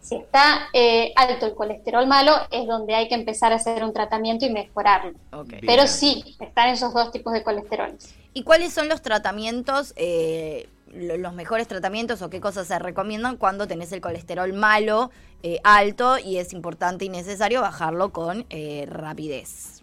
Si 0.00 0.17
está 0.17 0.69
eh, 0.73 1.12
alto 1.14 1.47
el 1.47 1.55
colesterol 1.55 2.06
malo, 2.06 2.32
es 2.50 2.67
donde 2.67 2.94
hay 2.94 3.08
que 3.08 3.14
empezar 3.14 3.52
a 3.52 3.56
hacer 3.56 3.85
un 3.85 3.93
tratamiento 3.93 4.47
y 4.47 4.50
mejorarlo. 4.50 5.12
Ok. 5.32 5.49
Bien. 5.49 5.62
Pero 5.67 5.87
sí, 5.87 6.37
están 6.41 6.69
esos 6.70 6.94
dos 6.94 7.12
tipos 7.12 7.32
de 7.32 7.43
colesteroles. 7.43 8.14
¿Y 8.32 8.43
cuáles 8.43 8.73
son 8.73 8.88
los 8.88 9.02
tratamientos, 9.02 9.93
eh, 9.97 10.69
lo- 10.93 11.17
los 11.19 11.35
mejores 11.35 11.69
tratamientos 11.69 12.23
o 12.23 12.31
qué 12.31 12.41
cosas 12.41 12.67
se 12.67 12.79
recomiendan 12.79 13.37
cuando 13.37 13.69
tenés 13.69 13.93
el 13.93 14.00
colesterol 14.00 14.52
malo, 14.52 15.11
eh, 15.43 15.58
alto 15.64 16.19
y 16.19 16.38
es 16.38 16.52
importante 16.52 17.05
y 17.05 17.08
necesario 17.08 17.61
bajarlo 17.61 18.11
con 18.12 18.47
eh, 18.50 18.87
rapidez? 18.88 19.80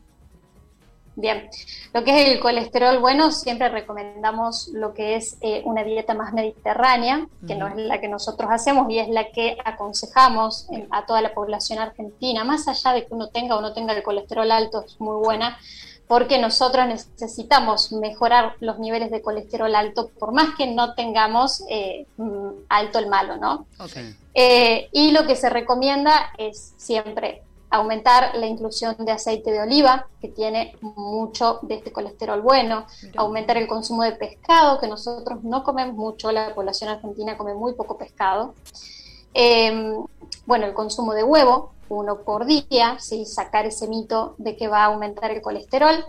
Bien, 1.20 1.50
lo 1.96 2.04
que 2.04 2.12
es 2.22 2.28
el 2.32 2.40
colesterol 2.40 3.00
bueno, 3.00 3.32
siempre 3.32 3.70
recomendamos 3.70 4.68
lo 4.74 4.94
que 4.94 5.16
es 5.16 5.36
eh, 5.42 5.64
una 5.66 5.84
dieta 5.84 6.14
más 6.14 6.32
mediterránea, 6.32 7.28
que 7.48 7.56
no 7.56 7.68
es 7.68 7.76
la 7.76 8.00
que 8.00 8.08
nosotros 8.08 8.48
hacemos 8.52 8.88
y 8.92 9.00
es 9.00 9.10
la 9.10 9.32
que 9.32 9.58
aconsejamos 9.66 10.68
en- 10.70 10.88
a 10.92 11.08
toda 11.08 11.24
la 11.24 11.34
población 11.34 11.80
argentina, 11.80 12.44
más 12.44 12.68
allá 12.68 12.94
de 12.94 13.08
que 13.08 13.16
uno 13.16 13.30
tenga 13.30 13.56
o 13.58 13.62
no 13.62 13.74
tenga 13.74 13.94
el 13.94 14.04
colesterol 14.04 14.52
alto, 14.52 14.84
es 14.86 15.02
muy 15.02 15.16
buena, 15.18 15.58
porque 16.08 16.38
nosotros 16.40 16.86
necesitamos 16.88 17.92
mejorar 17.94 18.54
los 18.60 18.78
niveles 18.78 19.10
de 19.10 19.24
colesterol 19.24 19.74
alto, 19.76 20.12
por 20.20 20.34
más 20.34 20.50
que 20.56 20.68
no 20.68 20.94
tengamos 20.94 21.64
eh, 21.68 22.06
mm, 22.18 22.50
alto 22.70 23.00
el 23.00 23.08
malo, 23.08 23.38
¿no? 23.38 23.66
Eh, 24.36 24.88
y 24.92 25.10
lo 25.12 25.26
que 25.26 25.36
se 25.36 25.50
recomienda 25.50 26.30
es 26.38 26.74
siempre 26.78 27.42
aumentar 27.70 28.36
la 28.36 28.46
inclusión 28.48 28.96
de 29.00 29.12
aceite 29.12 29.52
de 29.52 29.62
oliva, 29.62 30.08
que 30.22 30.30
tiene 30.30 30.76
mucho 30.82 31.60
de 31.64 31.76
este 31.76 31.92
colesterol 31.92 32.42
bueno, 32.42 32.86
aumentar 33.16 33.58
el 33.58 33.68
consumo 33.68 34.04
de 34.04 34.14
pescado, 34.14 34.80
que 34.80 34.88
nosotros 34.88 35.44
no 35.44 35.64
comemos 35.64 35.96
mucho, 35.96 36.32
la 36.32 36.56
población 36.56 36.90
argentina 36.90 37.38
come 37.38 37.54
muy 37.54 37.74
poco 37.74 37.98
pescado. 37.98 38.54
Eh, 39.34 39.94
bueno, 40.46 40.66
el 40.66 40.74
consumo 40.74 41.14
de 41.14 41.24
huevo, 41.24 41.74
uno 41.90 42.22
por 42.22 42.46
día, 42.46 42.98
¿sí? 43.00 43.26
sacar 43.26 43.66
ese 43.66 43.88
mito 43.88 44.36
de 44.38 44.56
que 44.56 44.68
va 44.68 44.84
a 44.84 44.86
aumentar 44.86 45.32
el 45.32 45.42
colesterol. 45.42 46.06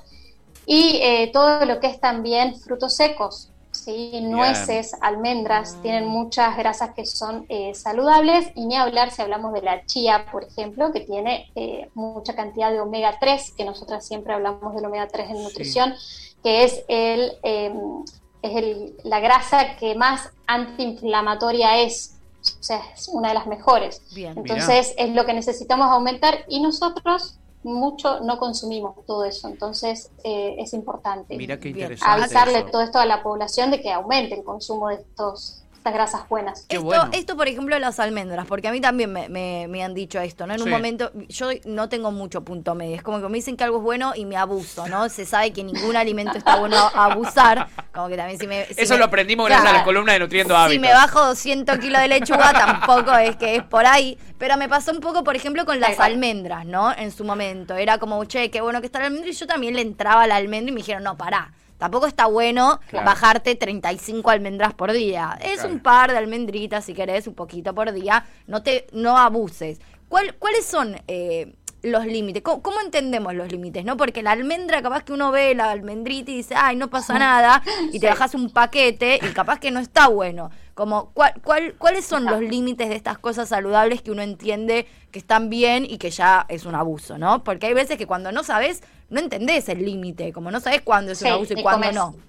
Y 0.67 0.99
eh, 1.03 1.31
todo 1.33 1.65
lo 1.65 1.81
que 1.81 1.89
es 1.89 2.01
también 2.01 2.59
frutos 2.61 2.95
secos, 2.95 3.51
¿sí? 3.71 4.21
nueces, 4.23 4.93
almendras, 5.01 5.81
tienen 5.81 6.07
muchas 6.07 6.57
grasas 6.57 6.91
que 6.95 7.07
son 7.07 7.47
eh, 7.49 7.75
saludables. 7.75 8.51
Y 8.55 8.67
ni 8.67 8.77
hablar 8.77 9.11
si 9.11 9.23
hablamos 9.23 9.53
de 9.53 9.63
la 9.63 9.85
chía, 9.87 10.27
por 10.31 10.45
ejemplo, 10.45 10.93
que 10.93 11.01
tiene 11.01 11.47
eh, 11.55 11.91
mucha 11.95 12.35
cantidad 12.35 12.71
de 12.71 12.81
omega 12.81 13.19
3, 13.21 13.55
que 13.57 13.65
nosotras 13.65 14.07
siempre 14.07 14.35
hablamos 14.35 14.75
del 14.75 14.85
omega 14.87 15.09
3 15.09 15.31
en 15.31 15.43
nutrición, 15.43 15.95
que 16.43 16.65
es 16.65 16.85
el... 16.89 17.33
eh, 17.43 17.73
es 18.41 18.57
el- 18.57 18.95
la 19.03 19.19
grasa 19.21 19.75
que 19.77 19.97
más 19.97 20.31
antiinflamatoria 20.47 21.79
es, 21.83 22.21
o 22.43 22.63
sea, 22.63 22.81
es 22.95 23.09
una 23.09 23.29
de 23.29 23.35
las 23.35 23.47
mejores. 23.47 24.03
Bien. 24.15 24.33
Entonces 24.37 24.95
es 24.97 25.11
lo 25.11 25.27
que 25.27 25.35
necesitamos 25.35 25.89
aumentar 25.91 26.45
y 26.49 26.61
nosotros 26.61 27.38
mucho 27.63 28.21
no 28.21 28.39
consumimos 28.39 28.95
todo 29.07 29.25
eso, 29.25 29.49
entonces 29.49 30.11
eh, 30.25 30.57
es 30.59 30.73
importante 30.75 31.37
Mira 31.37 31.59
qué 31.59 31.73
Bien. 31.73 31.87
interesante. 31.93 32.23
avisarle 32.23 32.59
eso. 32.61 32.69
todo 32.71 32.83
esto 32.83 32.99
a 32.99 33.07
la 33.07 33.23
población 33.23 33.71
de 33.71 33.81
que 33.81 33.91
aumente 33.93 34.35
el 34.37 34.45
consumo 34.45 34.89
de 34.89 34.97
estos, 34.97 35.65
estas 35.89 35.95
grasas 35.95 36.29
buenas. 36.29 36.67
Qué 36.69 36.77
esto, 36.77 36.85
bueno. 36.87 37.09
esto, 37.13 37.37
por 37.37 37.49
ejemplo, 37.49 37.79
las 37.79 37.99
almendras, 38.01 38.47
porque 38.47 38.69
a 38.69 38.73
mí 38.73 38.81
también 38.81 39.13
me, 39.13 39.29
me- 39.29 39.67
me 39.69 39.83
han 39.83 39.95
dicho 39.95 40.21
esto, 40.21 40.47
¿no? 40.47 40.55
En 40.55 40.63
un 40.63 40.71
momento, 40.71 41.11
yo 41.29 41.49
no 41.65 41.89
tengo 41.89 42.11
mucho 42.13 42.43
punto 42.45 42.75
medio, 42.75 42.97
es 42.97 43.03
como 43.03 43.21
que 43.21 43.29
me 43.29 43.39
dicen 43.39 43.57
que 43.57 43.65
algo 43.65 43.79
es 43.79 43.83
bueno 43.83 44.13
y 44.15 44.25
me 44.25 44.37
abuso, 44.37 44.87
¿no? 44.89 45.09
Se 45.09 45.25
sabe 45.27 45.53
que 45.53 45.65
ningún 45.65 45.97
alimento 45.97 46.37
está 46.39 46.57
bueno 46.57 46.77
a 46.77 47.05
abusar, 47.07 47.69
como 47.93 48.09
que 48.09 48.17
también 48.17 48.39
si 48.39 48.47
me... 48.47 48.67
si 48.67 48.81
Eso 48.83 48.95
me- 48.95 48.99
lo 48.99 49.05
aprendimos 49.07 49.47
gracias 49.49 49.71
a 49.73 49.77
la 49.79 49.85
columna 49.85 50.13
de 50.13 50.19
Nutriendo 50.21 50.55
Si 50.55 50.61
Hábitos. 50.61 50.81
me 50.83 50.93
bajo 50.93 51.25
200 51.27 51.79
kilos 51.79 52.01
de 52.03 52.09
lechuga, 52.09 52.53
tampoco 52.53 53.17
es 53.17 53.37
que 53.37 53.57
es 53.57 53.63
por 53.63 53.87
ahí. 53.87 54.19
Pero 54.39 54.57
me 54.57 54.69
pasó 54.69 54.93
un 54.93 55.01
poco, 55.01 55.25
por 55.25 55.35
ejemplo, 55.35 55.65
con 55.65 55.81
las 55.81 55.99
almendras, 55.99 56.65
¿no? 56.65 56.93
En 56.97 57.11
su 57.11 57.25
momento. 57.25 57.75
Era 57.75 57.99
como, 57.99 58.25
che, 58.25 58.51
qué 58.53 58.61
bueno 58.61 58.81
que 58.81 58.87
está 58.87 59.01
la 59.01 59.07
almendra. 59.07 59.29
Y 59.31 59.33
yo 59.33 59.47
también 59.49 59.75
le 59.75 59.83
entraba 59.83 60.23
a 60.23 60.27
la 60.29 60.37
almendra 60.37 60.71
y 60.71 60.75
me 60.75 60.79
dijeron, 60.79 61.03
no, 61.03 61.17
pará. 61.17 61.53
Tampoco 61.79 62.07
está 62.07 62.27
bueno 62.27 62.81
Claro. 62.91 63.07
bajarte 63.07 63.55
35 63.55 64.29
almendras 64.31 64.75
por 64.75 64.93
día. 64.93 65.39
Es 65.41 65.61
Claro. 65.61 65.71
un 65.75 65.81
par 65.81 66.11
de 66.13 66.19
almendritas, 66.19 66.85
si 66.85 66.93
querés, 66.95 67.27
un 67.27 67.35
poquito 67.35 67.75
por 67.75 67.93
día. 67.93 68.25
No 68.47 68.63
te 68.63 68.87
no 68.93 69.17
abuses. 69.17 69.81
¿Cuál, 70.09 70.35
¿Cuáles 70.37 70.65
son 70.67 70.97
eh, 71.07 71.55
los 71.83 72.07
límites? 72.07 72.43
¿Cómo, 72.43 72.63
cómo 72.63 72.81
entendemos 72.81 73.35
los 73.35 73.51
límites? 73.51 73.85
no 73.85 73.97
Porque 73.97 74.23
la 74.23 74.33
almendra, 74.33 74.83
capaz 74.83 75.05
que 75.05 75.13
uno 75.13 75.31
ve 75.31 75.55
la 75.55 75.71
almendrita 75.71 76.31
y 76.31 76.37
dice, 76.37 76.55
ay, 76.57 76.77
no 76.77 76.89
pasa 76.89 77.19
nada, 77.19 77.63
y 77.93 78.01
te 78.01 78.07
bajas 78.07 78.35
un 78.35 78.51
paquete 78.51 79.19
y 79.23 79.33
capaz 79.33 79.61
que 79.61 79.71
no 79.71 79.81
está 79.81 80.09
bueno. 80.09 80.51
Como, 80.75 81.11
¿cuál, 81.13 81.35
cuál, 81.43 81.75
¿Cuáles 81.77 82.05
son 82.05 82.25
los 82.25 82.41
límites 82.41 82.89
de 82.89 82.95
estas 82.95 83.19
cosas 83.19 83.49
saludables 83.49 84.01
que 84.01 84.13
uno 84.13 84.23
entiende 84.23 84.87
que 85.11 85.19
están 85.19 85.51
bien 85.51 85.85
y 85.85 85.99
que 85.99 86.11
ya 86.11 86.47
es 86.49 86.67
un 86.67 86.75
abuso, 86.75 87.19
¿no? 87.19 87.43
Porque 87.43 87.67
hay 87.67 87.75
veces 87.75 87.99
que 87.99 88.07
cuando 88.07 88.31
no 88.31 88.45
sabes, 88.45 88.83
no 89.11 89.19
entendés 89.19 89.69
el 89.69 89.85
límite, 89.85 90.33
como 90.33 90.51
no 90.51 90.61
sabes 90.61 90.83
cuándo 90.83 91.13
es 91.13 91.23
un 91.23 91.29
abuso 91.29 91.55
y 91.55 91.61
y 91.61 91.63
cuándo 91.63 91.89
comes. 91.89 91.95
no. 91.97 92.28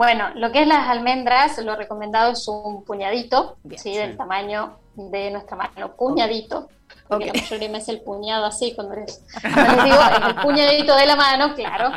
Bueno, 0.00 0.30
lo 0.34 0.50
que 0.50 0.62
es 0.62 0.66
las 0.66 0.88
almendras, 0.88 1.58
lo 1.58 1.76
recomendado 1.76 2.32
es 2.32 2.48
un 2.48 2.84
puñadito, 2.84 3.58
Bien. 3.62 3.78
¿sí? 3.78 3.94
del 3.94 4.12
Sí. 4.12 4.16
tamaño 4.16 4.78
de 4.94 5.30
nuestra 5.30 5.58
mano, 5.58 5.94
puñadito, 5.94 6.70
porque 7.06 7.26
la 7.26 7.34
mayoría 7.34 7.68
me 7.68 7.76
hace 7.76 7.90
el 7.90 8.00
puñado 8.00 8.46
así 8.46 8.74
cuando 8.74 8.94
les, 8.96 9.22
digo 9.42 9.98
el 10.26 10.36
puñadito 10.36 10.96
de 10.96 11.04
la 11.04 11.16
mano, 11.16 11.54
claro. 11.54 11.90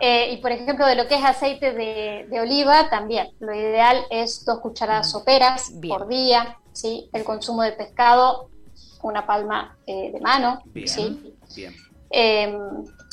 Eh, 0.00 0.32
y 0.32 0.38
por 0.38 0.50
ejemplo, 0.50 0.84
de 0.86 0.96
lo 0.96 1.06
que 1.06 1.14
es 1.14 1.24
aceite 1.24 1.72
de, 1.72 2.40
oliva, 2.40 2.90
también 2.90 3.28
lo 3.38 3.54
ideal 3.54 4.04
es 4.10 4.44
dos 4.44 4.58
cucharadas 4.58 5.12
soperas 5.12 5.72
por 5.88 6.08
día, 6.08 6.58
¿sí? 6.72 7.08
El 7.12 7.22
consumo 7.22 7.62
de 7.62 7.70
pescado, 7.70 8.50
una 9.02 9.24
palma 9.24 9.76
eh, 9.86 10.10
de 10.10 10.20
mano, 10.20 10.64
¿sí? 10.84 11.32
Em, 12.10 12.58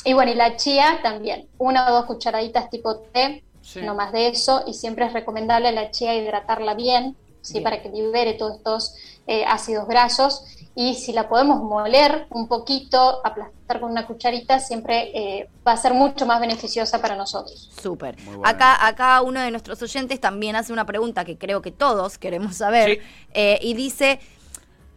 y 0.04 0.12
bueno, 0.12 0.32
y 0.32 0.34
la 0.34 0.56
chía 0.56 0.98
también, 1.04 1.46
una 1.56 1.88
o 1.88 1.94
dos 1.94 2.06
cucharaditas 2.06 2.68
tipo 2.68 2.96
té, 2.96 3.44
no 3.82 3.94
más 3.94 4.12
de 4.12 4.28
eso, 4.28 4.64
y 4.66 4.74
siempre 4.74 5.06
es 5.06 5.12
recomendable 5.12 5.72
la 5.72 5.90
chía 5.90 6.14
hidratarla 6.14 6.74
bien, 6.74 7.16
¿sí? 7.40 7.60
para 7.60 7.82
que 7.82 7.88
libere 7.88 8.34
todos 8.34 8.56
estos 8.56 8.94
eh, 9.26 9.44
ácidos 9.46 9.86
grasos. 9.86 10.44
Y 10.76 10.96
si 10.96 11.12
la 11.12 11.28
podemos 11.28 11.62
moler 11.62 12.26
un 12.30 12.48
poquito, 12.48 13.20
aplastar 13.24 13.80
con 13.80 13.92
una 13.92 14.06
cucharita, 14.06 14.58
siempre 14.58 15.10
eh, 15.14 15.48
va 15.66 15.72
a 15.72 15.76
ser 15.76 15.94
mucho 15.94 16.26
más 16.26 16.40
beneficiosa 16.40 17.00
para 17.00 17.14
nosotros. 17.14 17.70
Súper. 17.80 18.16
Acá, 18.42 18.84
acá 18.84 19.22
uno 19.22 19.40
de 19.40 19.52
nuestros 19.52 19.80
oyentes 19.82 20.20
también 20.20 20.56
hace 20.56 20.72
una 20.72 20.84
pregunta 20.84 21.24
que 21.24 21.38
creo 21.38 21.62
que 21.62 21.70
todos 21.70 22.18
queremos 22.18 22.56
saber. 22.56 23.00
Eh, 23.32 23.58
y 23.62 23.74
dice, 23.74 24.18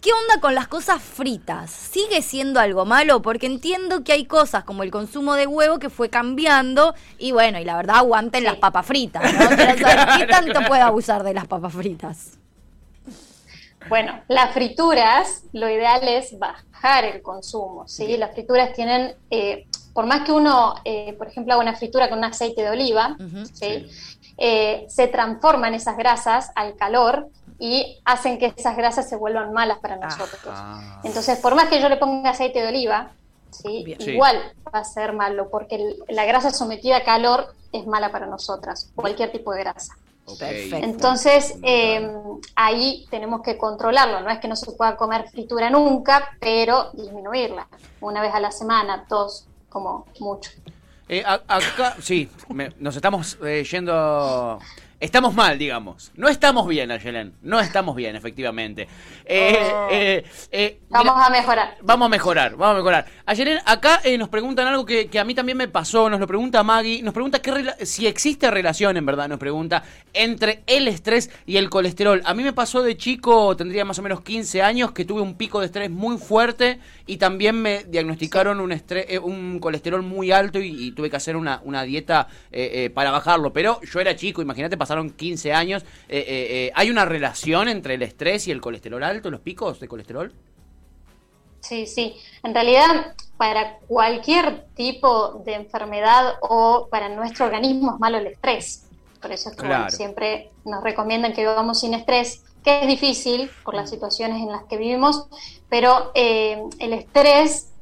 ¿Qué 0.01 0.11
onda 0.13 0.39
con 0.39 0.53
las 0.53 0.67
cosas 0.67 1.01
fritas? 1.01 1.71
¿Sigue 1.71 2.21
siendo 2.21 2.59
algo 2.59 2.85
malo? 2.85 3.21
Porque 3.23 3.47
entiendo 3.47 4.03
que 4.03 4.13
hay 4.13 4.25
cosas 4.25 4.63
como 4.63 4.83
el 4.83 4.91
consumo 4.91 5.33
de 5.33 5.47
huevo 5.47 5.79
que 5.79 5.89
fue 5.89 6.09
cambiando 6.09 6.93
y 7.17 7.31
bueno, 7.31 7.59
y 7.59 7.65
la 7.65 7.77
verdad 7.77 7.97
aguanten 7.97 8.43
las 8.43 8.57
papas 8.57 8.85
fritas, 8.85 9.23
¿no? 9.33 9.49
¿qué 9.49 10.27
tanto 10.29 10.59
puede 10.67 10.81
abusar 10.81 11.23
de 11.23 11.33
las 11.33 11.47
papas 11.47 11.73
fritas? 11.73 12.37
Bueno, 13.89 14.21
las 14.27 14.53
frituras, 14.53 15.43
lo 15.53 15.69
ideal 15.69 16.07
es 16.07 16.37
bajar 16.37 17.05
el 17.05 17.21
consumo, 17.23 17.87
¿sí? 17.87 18.17
Las 18.17 18.33
frituras 18.33 18.73
tienen, 18.73 19.15
eh, 19.31 19.65
por 19.93 20.05
más 20.05 20.25
que 20.25 20.31
uno, 20.31 20.75
eh, 20.85 21.13
por 21.17 21.27
ejemplo, 21.27 21.53
haga 21.53 21.63
una 21.63 21.75
fritura 21.75 22.09
con 22.09 22.19
un 22.19 22.25
aceite 22.25 22.61
de 22.61 22.69
oliva, 22.69 23.17
¿sí? 23.53 23.87
Eh, 24.37 24.85
se 24.89 25.07
transforman 25.07 25.73
esas 25.73 25.97
grasas 25.97 26.51
al 26.55 26.75
calor 26.75 27.29
y 27.59 27.99
hacen 28.05 28.37
que 28.37 28.53
esas 28.55 28.77
grasas 28.77 29.09
se 29.09 29.15
vuelvan 29.15 29.53
malas 29.53 29.79
para 29.79 29.97
nosotros. 29.97 30.53
Entonces, 31.03 31.39
por 31.39 31.55
más 31.55 31.69
que 31.69 31.81
yo 31.81 31.89
le 31.89 31.97
ponga 31.97 32.31
aceite 32.31 32.61
de 32.61 32.67
oliva, 32.67 33.11
¿sí? 33.51 33.95
igual 33.99 34.53
va 34.73 34.79
a 34.79 34.83
ser 34.83 35.13
malo, 35.13 35.49
porque 35.49 35.95
la 36.07 36.25
grasa 36.25 36.51
sometida 36.51 36.97
a 36.97 37.03
calor 37.03 37.53
es 37.71 37.87
mala 37.87 38.11
para 38.11 38.27
nosotras, 38.27 38.91
cualquier 38.95 39.31
tipo 39.31 39.51
de 39.53 39.59
grasa. 39.59 39.95
Entonces, 40.39 41.55
em, 41.61 42.11
ahí 42.55 43.05
tenemos 43.09 43.41
que 43.41 43.57
controlarlo. 43.57 44.19
No 44.21 44.29
es 44.29 44.39
que 44.39 44.47
no 44.49 44.57
se 44.57 44.71
pueda 44.73 44.97
comer 44.97 45.29
fritura 45.29 45.69
nunca, 45.69 46.35
pero 46.39 46.91
disminuirla. 46.91 47.67
Una 48.01 48.21
vez 48.21 48.33
a 48.33 48.39
la 48.41 48.51
semana, 48.51 49.05
dos, 49.07 49.47
como 49.69 50.05
mucho. 50.19 50.51
Eh, 51.07 51.23
acá, 51.25 51.95
sí, 52.01 52.29
nos 52.77 52.95
estamos 52.97 53.37
eh, 53.41 53.63
yendo 53.63 54.59
estamos 54.99 55.33
mal, 55.33 55.57
digamos. 55.57 56.11
No 56.15 56.27
estamos 56.27 56.67
bien, 56.67 56.91
Ayelen. 56.91 57.33
No 57.41 57.59
estamos 57.59 57.95
bien, 57.95 58.15
efectivamente. 58.15 58.87
Eh, 59.25 59.71
oh. 59.73 59.87
eh, 59.91 60.25
eh, 60.51 60.79
vamos 60.89 61.15
a 61.17 61.29
mejorar. 61.29 61.77
Vamos 61.81 62.05
a 62.05 62.09
mejorar, 62.09 62.51
vamos 62.55 62.75
a 62.75 62.77
mejorar. 62.77 63.05
Ayelen, 63.25 63.59
acá 63.65 64.01
nos 64.17 64.29
preguntan 64.29 64.67
algo 64.67 64.85
que, 64.85 65.09
a 65.19 65.23
mí 65.23 65.35
también 65.35 65.57
me 65.57 65.67
pasó, 65.67 66.09
nos 66.09 66.19
lo 66.19 66.27
pregunta 66.27 66.63
Maggie, 66.63 67.01
nos 67.03 67.13
pregunta 67.13 67.41
qué 67.41 67.85
si 67.85 68.07
existe 68.07 68.49
relación, 68.49 68.97
en 68.97 69.05
verdad, 69.05 69.27
nos 69.27 69.39
pregunta, 69.39 69.83
entre 70.13 70.63
el 70.67 70.87
estrés 70.87 71.29
y 71.45 71.57
el 71.57 71.69
colesterol. 71.69 72.21
A 72.25 72.33
mí 72.33 72.43
me 72.43 72.53
pasó 72.53 72.81
de 72.81 72.97
chico, 72.97 73.55
tendría 73.55 73.85
más 73.85 73.99
o 73.99 74.01
menos 74.01 74.21
15 74.21 74.61
años, 74.61 74.91
que 74.91 75.05
tuve 75.05 75.21
un 75.21 75.35
pico 75.35 75.59
de 75.59 75.67
estrés 75.67 75.89
muy 75.89 76.17
fuerte 76.17 76.79
y 77.05 77.17
también 77.17 77.61
me 77.61 77.83
diagnosticaron 77.83 78.59
un, 78.59 78.71
estrés, 78.71 79.19
un 79.21 79.59
colesterol 79.59 80.01
muy 80.01 80.31
alto 80.31 80.59
y, 80.59 80.91
tuve 80.91 81.09
que 81.09 81.17
hacer 81.17 81.35
una, 81.35 81.61
una 81.63 81.83
dieta 81.83 82.27
para 82.93 83.11
bajarlo. 83.11 83.53
Pero 83.53 83.81
yo 83.81 83.99
era 83.99 84.15
chico, 84.15 84.41
imagínate, 84.41 84.77
pasaron 84.87 85.09
15 85.09 85.51
años. 85.51 85.83
Eh, 86.07 86.19
eh, 86.19 86.25
eh, 86.27 86.71
¿Hay 86.73 86.89
una 86.89 87.03
relación 87.03 87.67
entre 87.67 87.95
el 87.95 88.03
estrés 88.03 88.47
y 88.47 88.51
el 88.51 88.61
colesterol 88.61 89.03
alto, 89.03 89.29
los 89.29 89.41
picos 89.41 89.81
de 89.81 89.87
colesterol? 89.89 90.31
Sí, 91.59 91.85
sí. 91.85 92.15
En 92.41 92.53
realidad, 92.53 93.13
para 93.35 93.79
cualquier 93.87 94.65
tipo 94.75 95.43
de 95.45 95.55
enfermedad 95.55 96.35
o 96.39 96.87
para 96.89 97.09
nuestro 97.09 97.47
organismo 97.47 97.95
es 97.95 97.99
malo 97.99 98.17
el 98.19 98.27
estrés. 98.27 98.85
Por 99.21 99.33
eso 99.33 99.49
es 99.49 99.57
que 99.57 99.67
siempre 99.89 100.51
nos 100.63 100.81
recomiendan 100.81 101.33
que 101.33 101.41
vivamos 101.41 101.81
sin 101.81 101.93
estrés, 101.93 102.43
que 102.63 102.81
es 102.81 102.87
difícil 102.87 103.51
por 103.65 103.73
las 103.73 103.89
situaciones 103.89 104.37
en 104.37 104.53
las 104.53 104.63
que 104.65 104.77
vivimos, 104.77 105.27
pero 105.67 106.11
el 106.13 106.93
estrés 106.93 107.73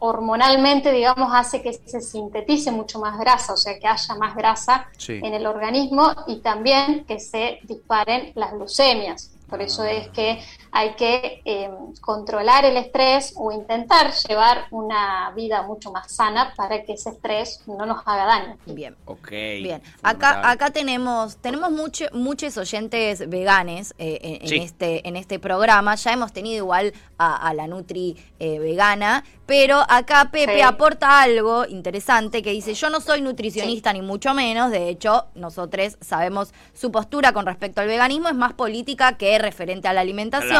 hormonalmente, 0.00 0.92
digamos, 0.92 1.30
hace 1.34 1.62
que 1.62 1.72
se 1.72 2.00
sintetice 2.00 2.70
mucho 2.70 2.98
más 3.00 3.18
grasa, 3.18 3.52
o 3.52 3.56
sea, 3.56 3.78
que 3.78 3.86
haya 3.86 4.14
más 4.14 4.34
grasa 4.36 4.88
en 5.08 5.34
el 5.34 5.46
organismo 5.46 6.14
y 6.26 6.36
también 6.40 7.04
que 7.04 7.18
se 7.18 7.58
disparen 7.64 8.32
las 8.34 8.52
glucemias. 8.52 9.32
Por 9.48 9.60
eso 9.60 9.84
es 9.84 10.08
que 10.10 10.40
hay 10.72 10.94
que 10.94 11.42
em, 11.44 11.94
controlar 12.00 12.64
el 12.64 12.76
estrés 12.76 13.32
o 13.36 13.52
intentar 13.52 14.12
llevar 14.28 14.66
una 14.70 15.32
vida 15.34 15.62
mucho 15.62 15.90
más 15.90 16.12
sana 16.12 16.54
para 16.56 16.82
que 16.84 16.94
ese 16.94 17.10
estrés 17.10 17.62
no 17.66 17.86
nos 17.86 18.02
haga 18.06 18.24
daño. 18.26 18.58
Bien. 18.66 18.96
Ok. 19.04 19.30
Bien. 19.30 19.82
Acá, 20.02 20.48
acá 20.50 20.70
tenemos, 20.70 21.36
tenemos 21.36 21.70
mucho, 21.70 22.06
muchos 22.12 22.56
oyentes 22.56 23.28
veganes 23.28 23.94
eh, 23.98 24.38
en, 24.42 24.62
este, 24.62 25.06
en 25.08 25.16
este 25.16 25.38
programa. 25.38 25.94
Ya 25.94 26.12
hemos 26.12 26.32
tenido 26.32 26.58
igual 26.58 26.92
a, 27.18 27.52
la 27.52 27.66
Nutri 27.66 28.16
eh, 28.38 28.58
vegana, 28.58 29.24
pero 29.44 29.84
acá 29.88 30.30
Pepe 30.30 30.62
aporta 30.62 31.20
algo 31.20 31.66
interesante 31.66 32.42
que 32.42 32.50
dice, 32.50 32.72
yo 32.74 32.88
no 32.88 33.00
soy 33.00 33.20
nutricionista 33.20 33.92
ni 33.92 34.00
mucho 34.00 34.32
menos, 34.32 34.70
de 34.70 34.88
hecho, 34.88 35.26
nosotros 35.34 35.98
sabemos 36.00 36.54
su 36.72 36.90
postura 36.90 37.32
con 37.32 37.44
respecto 37.46 37.80
al 37.80 37.88
veganismo 37.88 38.28
es 38.28 38.34
más 38.34 38.52
política 38.54 39.18
que 39.18 39.38
referente 39.38 39.88
a 39.88 39.92
la 39.92 40.00
alimentación, 40.00 40.59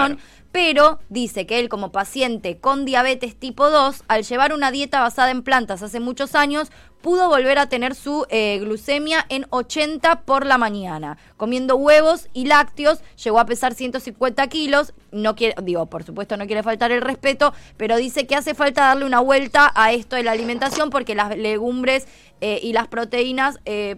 pero 0.53 0.99
dice 1.09 1.47
que 1.47 1.61
él 1.61 1.69
como 1.69 1.93
paciente 1.93 2.59
con 2.59 2.85
diabetes 2.85 3.37
tipo 3.37 3.71
2, 3.71 4.05
al 4.09 4.25
llevar 4.25 4.53
una 4.53 4.71
dieta 4.71 5.01
basada 5.01 5.31
en 5.31 5.43
plantas 5.43 5.83
hace 5.83 6.01
muchos 6.01 6.35
años, 6.35 6.73
pudo 7.01 7.29
volver 7.29 7.59
a 7.59 7.69
tener 7.69 7.95
su 7.95 8.27
eh, 8.31 8.59
glucemia 8.59 9.25
en 9.29 9.47
80 9.51 10.23
por 10.23 10.47
la 10.47 10.59
mañana. 10.59 11.19
Comiendo 11.37 11.77
huevos 11.77 12.29
y 12.33 12.47
lácteos, 12.47 13.01
llegó 13.23 13.39
a 13.39 13.47
pesar 13.47 13.75
150 13.75 14.47
kilos. 14.49 14.93
No 15.13 15.37
quiere, 15.37 15.55
digo, 15.63 15.87
por 15.87 16.03
supuesto 16.03 16.37
no 16.37 16.47
quiere 16.47 16.63
faltar 16.63 16.91
el 16.91 17.01
respeto, 17.01 17.55
pero 17.77 17.97
dice 17.97 18.27
que 18.27 18.35
hace 18.35 18.55
falta 18.55 18.83
darle 18.83 19.05
una 19.05 19.21
vuelta 19.21 19.71
a 19.75 19.93
esto 19.93 20.17
de 20.17 20.25
la 20.25 20.33
alimentación 20.33 20.91
porque 20.91 21.15
las 21.15 21.37
legumbres 21.37 22.07
eh, 22.41 22.61
y 22.63 22.73
las 22.73 22.89
proteínas... 22.89 23.59
Eh, 23.65 23.97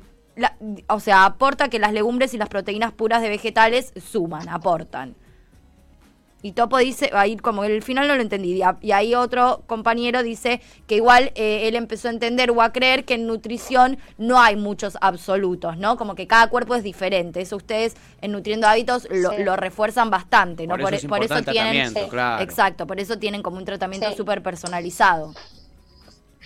o 0.88 0.99
sea, 0.99 1.26
aporta 1.26 1.68
que 1.68 1.78
las 1.78 1.92
legumbres 1.92 2.32
y 2.32 2.38
las 2.38 2.49
proteínas 2.49 2.90
puras 2.92 3.21
de 3.21 3.28
vegetales 3.28 3.92
suman, 4.02 4.49
aportan. 4.49 5.14
Y 6.42 6.52
Topo 6.52 6.78
dice, 6.78 7.11
ahí 7.12 7.37
como 7.37 7.62
el 7.62 7.82
final 7.82 8.08
no 8.08 8.16
lo 8.16 8.22
entendí, 8.22 8.61
y 8.80 8.92
ahí 8.92 9.14
otro 9.14 9.62
compañero 9.66 10.25
dice 10.25 10.61
que 10.88 10.96
igual 10.96 11.30
eh, 11.37 11.68
él 11.68 11.76
empezó 11.76 12.08
a 12.08 12.11
entender 12.11 12.50
o 12.50 12.61
a 12.62 12.72
creer 12.72 13.04
que 13.04 13.14
en 13.14 13.28
nutrición 13.28 13.96
no 14.18 14.40
hay 14.40 14.56
muchos 14.56 14.99
absolutos, 15.00 15.76
¿no? 15.76 15.96
Como 15.96 16.16
que 16.16 16.26
cada 16.26 16.49
cuerpo 16.49 16.75
es 16.75 16.82
diferente. 16.82 17.40
Eso 17.40 17.56
ustedes 17.56 17.96
en 18.20 18.32
Nutriendo 18.32 18.66
Hábitos 18.66 19.06
lo, 19.11 19.56
refuerzan 19.56 20.11
bastante, 20.11 20.66
¿no? 20.66 20.76
Por, 20.78 20.94
eso, 20.94 21.08
tienen... 21.42 21.94
Exacto, 22.40 22.87
por 22.87 22.99
eso 22.99 23.18
tienen 23.18 23.42
como 23.42 23.58
un 23.58 23.64
tratamiento 23.64 24.11
súper 24.12 24.42
personalizado. 24.42 25.34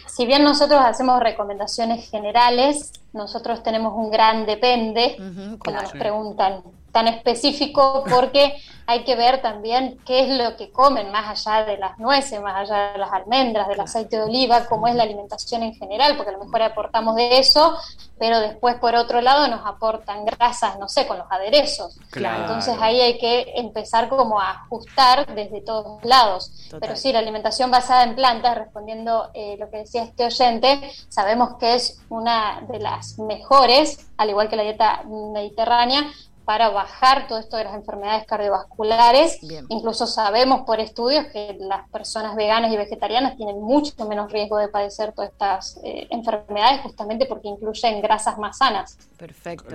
Si 0.07 0.27
bien 0.27 0.45
nosotros 0.45 0.81
hacemos 0.83 1.21
recomendaciones 1.21 2.11
generales, 2.11 2.93
nosotros 3.13 3.63
tenemos 3.63 3.95
un 3.97 4.11
gran 4.11 4.45
depende 4.45 5.17
cuando 5.59 5.83
nos 5.83 5.93
preguntan 5.93 6.63
tan 6.97 7.09
específico 7.09 8.05
porque 8.09 8.57
hay 8.87 9.05
que 9.05 9.17
ver 9.17 9.43
también 9.43 9.99
qué 10.07 10.21
es 10.21 10.39
lo 10.39 10.57
que 10.57 10.71
comen 10.71 11.13
más 11.13 11.47
allá 11.47 11.67
de 11.67 11.77
las 11.77 11.99
nueces, 11.99 12.41
más 12.41 12.55
allá 12.55 12.93
de 12.93 12.99
las 12.99 13.13
almendras, 13.13 13.69
del 13.69 13.81
aceite 13.81 14.17
de 14.17 14.23
oliva, 14.23 14.65
cómo 14.67 14.89
es 14.89 14.95
la 14.95 15.03
alimentación 15.03 15.63
en 15.63 15.75
general, 15.75 16.17
porque 16.17 16.31
a 16.31 16.39
lo 16.39 16.45
mejor 16.45 16.63
aportamos 16.63 17.17
de 17.17 17.39
eso, 17.39 17.77
pero 18.19 18.41
después 18.41 18.77
por 18.77 18.95
otro 18.95 19.21
lado 19.21 19.47
nos 19.49 19.67
aportan 19.67 20.25
grasas, 20.25 20.79
no 20.79 20.89
sé, 20.89 21.07
con 21.07 21.19
los 21.19 21.31
aderezos. 21.31 21.99
Entonces 22.15 22.75
ahí 22.81 22.99
hay 22.99 23.19
que 23.19 23.53
empezar 23.57 24.09
como 24.09 24.41
a 24.41 24.53
ajustar 24.53 25.35
desde 25.35 25.61
todos 25.61 26.03
lados. 26.03 26.51
Pero 26.81 26.97
sí, 26.97 27.13
la 27.13 27.19
alimentación 27.19 27.71
basada 27.71 28.05
en 28.05 28.15
plantas, 28.15 28.57
respondiendo 28.57 29.31
eh, 29.35 29.57
lo 29.59 29.69
que 29.69 29.79
decía 29.79 30.05
este 30.05 30.25
oyente, 30.25 30.93
sabemos 31.11 31.57
que 31.59 31.75
es 31.75 32.01
una 32.09 32.63
de 32.71 32.79
las 32.79 33.19
mejores, 33.19 34.09
al 34.17 34.31
igual 34.31 34.49
que 34.49 34.57
la 34.57 34.63
dieta 34.63 35.03
mediterránea, 35.05 36.11
para 36.47 36.71
bajar 36.71 37.27
todo 37.27 37.41
esto 37.41 37.57
de 37.57 37.65
las 37.65 37.75
enfermedades 37.75 38.25
cardiovasculares. 38.25 39.41
Incluso 39.69 40.07
sabemos 40.07 40.63
por 40.63 40.79
estudios 40.79 41.27
que 41.27 41.57
las 41.59 41.89
personas 41.91 42.37
veganas 42.37 42.73
y 42.73 42.77
vegetarianas 42.77 43.37
tienen 43.37 43.61
mucho 43.61 43.93
menos 44.07 44.31
riesgo 44.31 44.57
de 44.59 44.69
padecer 44.69 45.13
todas 45.13 45.33
estas 45.33 45.81
eh, 45.83 46.07
enfermedades 46.11 46.83
justamente 46.83 47.27
porque 47.27 47.49
incluyen 47.49 48.01
grasas 48.01 48.39
más 48.39 48.59
sanas. 48.59 48.97
Perfecto. 49.19 49.75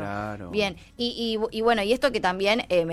Bien, 0.49 0.77
y, 0.97 1.37
y, 1.51 1.61
bueno, 1.61 1.81
y 1.83 1.91
esto 1.91 2.11
que 2.11 2.21
también 2.21 2.63
eh, 2.69 2.85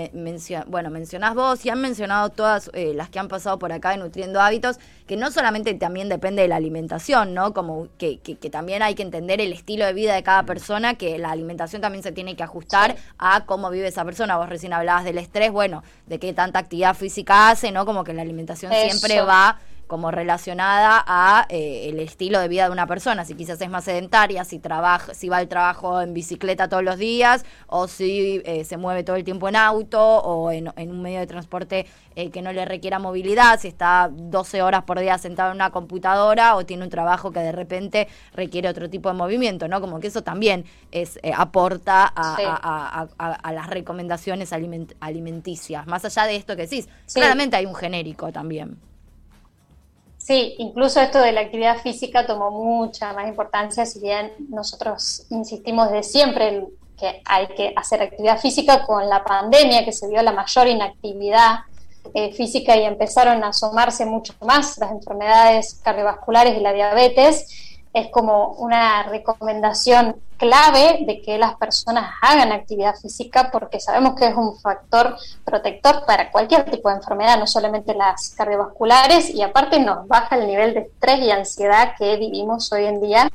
bueno, 0.67 0.89
mencionás 0.89 1.33
vos 1.35 1.65
y 1.65 1.69
han 1.69 1.79
mencionado 1.79 2.29
todas 2.29 2.69
eh, 2.73 2.93
las 2.93 3.09
que 3.09 3.19
han 3.19 3.29
pasado 3.29 3.59
por 3.59 3.71
acá 3.71 3.91
de 3.91 3.97
Nutriendo 3.97 4.41
Hábitos, 4.41 4.77
que 5.07 5.15
no 5.15 5.31
solamente 5.31 5.73
también 5.75 6.09
depende 6.09 6.41
de 6.41 6.47
la 6.47 6.57
alimentación, 6.57 7.33
¿no? 7.33 7.53
Como 7.53 7.87
que, 7.97 8.19
que, 8.19 8.35
también 8.49 8.81
hay 8.81 8.95
que 8.95 9.03
entender 9.03 9.39
el 9.41 9.53
estilo 9.53 9.85
de 9.85 9.93
vida 9.93 10.15
de 10.15 10.23
cada 10.23 10.43
persona, 10.43 10.95
que 10.95 11.17
la 11.17 11.31
alimentación 11.31 11.81
también 11.81 12.03
se 12.03 12.11
tiene 12.11 12.35
que 12.35 12.43
ajustar 12.43 12.95
a 13.17 13.45
cómo 13.45 13.68
vive 13.71 13.87
esa 13.87 14.05
persona. 14.05 14.37
Vos 14.37 14.49
recién 14.49 14.73
hablabas 14.73 15.03
del 15.03 15.17
estrés, 15.17 15.51
bueno, 15.51 15.83
de 16.07 16.19
qué 16.19 16.33
tanta 16.33 16.59
actividad 16.59 16.95
física 16.95 17.49
hace, 17.49 17.71
¿no? 17.71 17.85
Como 17.85 18.03
que 18.03 18.13
la 18.13 18.21
alimentación 18.21 18.71
siempre 18.71 19.21
va 19.21 19.57
como 19.89 20.11
relacionada 20.11 21.03
a 21.07 21.47
eh, 21.49 21.89
el 21.89 21.99
estilo 21.99 22.39
de 22.39 22.47
vida 22.47 22.65
de 22.65 22.71
una 22.71 22.85
persona, 22.85 23.25
si 23.25 23.33
quizás 23.33 23.59
es 23.59 23.71
más 23.71 23.85
sedentaria, 23.85 24.45
si 24.45 24.59
trabaja, 24.59 25.15
si 25.15 25.29
va 25.29 25.37
al 25.37 25.47
trabajo 25.47 25.99
en 25.99 26.13
bicicleta 26.13 26.69
todos 26.69 26.83
los 26.83 26.99
días, 26.99 27.43
o 27.65 27.87
si 27.87 28.39
eh, 28.45 28.65
se 28.65 28.77
mueve 28.77 29.03
todo 29.03 29.15
el 29.15 29.23
tiempo 29.23 29.49
en 29.49 29.55
auto 29.55 29.99
o 29.99 30.51
en, 30.51 30.71
un 30.77 31.01
medio 31.01 31.19
de 31.19 31.25
transporte 31.25 31.87
eh, 32.15 32.29
que 32.29 32.43
no 32.43 32.53
le 32.53 32.65
requiera 32.65 32.99
movilidad, 32.99 33.59
si 33.59 33.67
está 33.67 34.11
12 34.13 34.61
horas 34.61 34.83
por 34.83 34.99
día 34.99 35.17
sentado 35.17 35.49
en 35.49 35.55
una 35.55 35.71
computadora 35.71 36.55
o 36.55 36.67
tiene 36.67 36.83
un 36.83 36.91
trabajo 36.91 37.31
que 37.31 37.39
de 37.39 37.51
repente 37.51 38.07
requiere 38.35 38.69
otro 38.69 38.91
tipo 38.91 39.09
de 39.09 39.15
movimiento, 39.15 39.67
¿no? 39.67 39.81
Como 39.81 39.99
que 39.99 40.07
eso 40.07 40.21
también 40.21 40.65
es 40.91 41.19
aporta 41.35 42.13
a, 42.15 43.51
las 43.51 43.67
recomendaciones 43.71 44.53
alimenticias. 44.99 45.87
Más 45.87 46.05
allá 46.05 46.27
de 46.27 46.35
esto 46.35 46.55
que 46.55 46.67
decís, 46.67 46.87
claramente 47.11 47.55
hay 47.55 47.65
un 47.65 47.73
genérico 47.73 48.31
también. 48.31 48.88
Sí, 50.29 50.53
incluso 50.59 51.01
esto 51.01 51.19
de 51.19 51.31
la 51.31 51.41
actividad 51.41 51.77
física 51.79 52.27
tomó 52.27 52.51
mucha 52.51 53.13
más 53.13 53.27
importancia, 53.27 53.83
si 53.83 53.99
bien 53.99 54.31
nosotros 54.49 55.25
insistimos 55.31 55.91
de 55.91 56.03
siempre 56.03 56.67
que 56.99 57.23
hay 57.25 57.47
que 57.47 57.73
hacer 57.75 58.03
actividad 58.03 58.39
física 58.39 58.85
con 58.85 59.09
la 59.09 59.23
pandemia, 59.23 59.83
que 59.83 59.91
se 59.91 60.07
vio 60.07 60.21
la 60.21 60.31
mayor 60.31 60.67
inactividad 60.67 61.61
eh, 62.13 62.31
física 62.31 62.77
y 62.77 62.83
empezaron 62.83 63.43
a 63.43 63.47
asomarse 63.47 64.05
mucho 64.05 64.35
más 64.41 64.77
las 64.77 64.91
enfermedades 64.91 65.81
cardiovasculares 65.83 66.55
y 66.55 66.59
la 66.59 66.73
diabetes 66.73 67.47
es 67.93 68.09
como 68.11 68.53
una 68.53 69.03
recomendación 69.03 70.15
clave 70.37 71.03
de 71.05 71.21
que 71.21 71.37
las 71.37 71.55
personas 71.55 72.13
hagan 72.21 72.51
actividad 72.51 72.95
física 72.95 73.49
porque 73.51 73.79
sabemos 73.79 74.15
que 74.15 74.27
es 74.27 74.35
un 74.35 74.57
factor 74.57 75.17
protector 75.43 76.05
para 76.05 76.31
cualquier 76.31 76.63
tipo 76.71 76.89
de 76.89 76.95
enfermedad, 76.95 77.37
no 77.37 77.45
solamente 77.45 77.93
las 77.93 78.29
cardiovasculares, 78.37 79.29
y 79.31 79.41
aparte 79.41 79.79
nos 79.79 80.07
baja 80.07 80.37
el 80.37 80.47
nivel 80.47 80.73
de 80.73 80.79
estrés 80.81 81.19
y 81.19 81.31
ansiedad 81.31 81.93
que 81.97 82.15
vivimos 82.15 82.71
hoy 82.71 82.85
en 82.85 83.01
día 83.01 83.29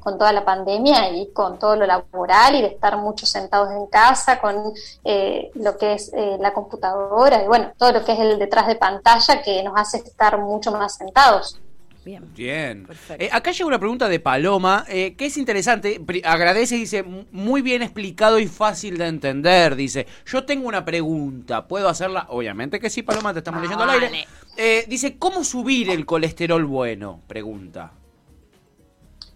con 0.00 0.18
toda 0.18 0.32
la 0.32 0.44
pandemia 0.44 1.10
y 1.10 1.32
con 1.32 1.58
todo 1.58 1.76
lo 1.76 1.86
laboral 1.86 2.54
y 2.54 2.60
de 2.60 2.68
estar 2.68 2.96
mucho 2.98 3.26
sentados 3.26 3.70
en 3.70 3.86
casa, 3.86 4.38
con 4.38 4.72
eh, 5.04 5.50
lo 5.54 5.78
que 5.78 5.94
es 5.94 6.12
eh, 6.12 6.36
la 6.38 6.52
computadora 6.52 7.42
y 7.42 7.46
bueno, 7.46 7.72
todo 7.78 7.92
lo 7.92 8.04
que 8.04 8.12
es 8.12 8.18
el 8.18 8.38
detrás 8.38 8.66
de 8.66 8.76
pantalla 8.76 9.42
que 9.42 9.62
nos 9.62 9.74
hace 9.76 9.98
estar 9.98 10.38
mucho 10.38 10.72
más 10.72 10.94
sentados. 10.96 11.58
Bien. 12.04 12.32
Bien. 12.34 12.88
Eh, 13.18 13.28
acá 13.30 13.52
llega 13.52 13.66
una 13.66 13.78
pregunta 13.78 14.08
de 14.08 14.20
Paloma, 14.20 14.84
eh, 14.88 15.14
que 15.16 15.26
es 15.26 15.36
interesante. 15.36 16.00
Agradece, 16.24 16.76
dice, 16.76 17.02
muy 17.02 17.60
bien 17.60 17.82
explicado 17.82 18.38
y 18.38 18.46
fácil 18.46 18.96
de 18.96 19.06
entender. 19.06 19.76
Dice, 19.76 20.06
yo 20.26 20.44
tengo 20.44 20.66
una 20.66 20.84
pregunta, 20.84 21.68
¿puedo 21.68 21.88
hacerla? 21.88 22.26
Obviamente 22.30 22.80
que 22.80 22.88
sí, 22.88 23.02
Paloma, 23.02 23.32
te 23.32 23.40
estamos 23.40 23.60
leyendo 23.60 23.84
al 23.84 23.90
aire. 23.90 24.26
Eh, 24.56 24.84
dice, 24.88 25.18
¿cómo 25.18 25.44
subir 25.44 25.90
el 25.90 26.06
colesterol 26.06 26.64
bueno? 26.64 27.20
Pregunta. 27.26 27.92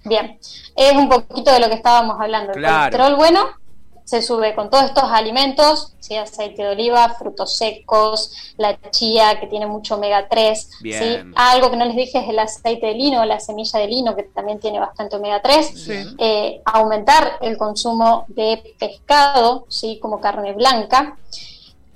Bien, 0.05 0.39
es 0.77 0.93
un 0.93 1.09
poquito 1.09 1.53
de 1.53 1.61
lo 1.61 1.69
que 1.69 1.75
estábamos 1.75 2.21
hablando. 2.21 2.53
El 2.53 2.63
colesterol 2.63 3.17
bueno 3.17 3.64
se 4.05 4.21
sube 4.21 4.55
con 4.55 4.69
todos 4.69 4.85
estos 4.85 5.05
alimentos, 5.05 5.95
¿sí? 5.99 6.15
aceite 6.15 6.63
de 6.63 6.69
oliva, 6.69 7.15
frutos 7.19 7.57
secos, 7.57 8.33
la 8.59 8.79
chía 8.91 9.41
que 9.41 9.47
tiene 9.47 9.67
mucho 9.67 9.95
omega 9.95 10.29
3. 10.29 10.71
¿sí? 10.83 11.17
Algo 11.35 11.71
que 11.71 11.77
no 11.77 11.87
les 11.87 11.97
dije 11.97 12.19
es 12.19 12.29
el 12.29 12.39
aceite 12.39 12.87
de 12.87 12.95
lino, 12.95 13.25
la 13.25 13.41
semilla 13.41 13.81
de 13.81 13.89
lino 13.89 14.15
que 14.15 14.25
también 14.25 14.61
tiene 14.61 14.79
bastante 14.79 15.17
omega 15.17 15.41
3. 15.41 15.89
Eh, 16.19 16.61
aumentar 16.67 17.39
el 17.41 17.57
consumo 17.57 18.27
de 18.29 18.75
pescado, 18.79 19.65
¿sí? 19.69 19.99
como 20.01 20.21
carne 20.21 20.53
blanca. 20.53 21.17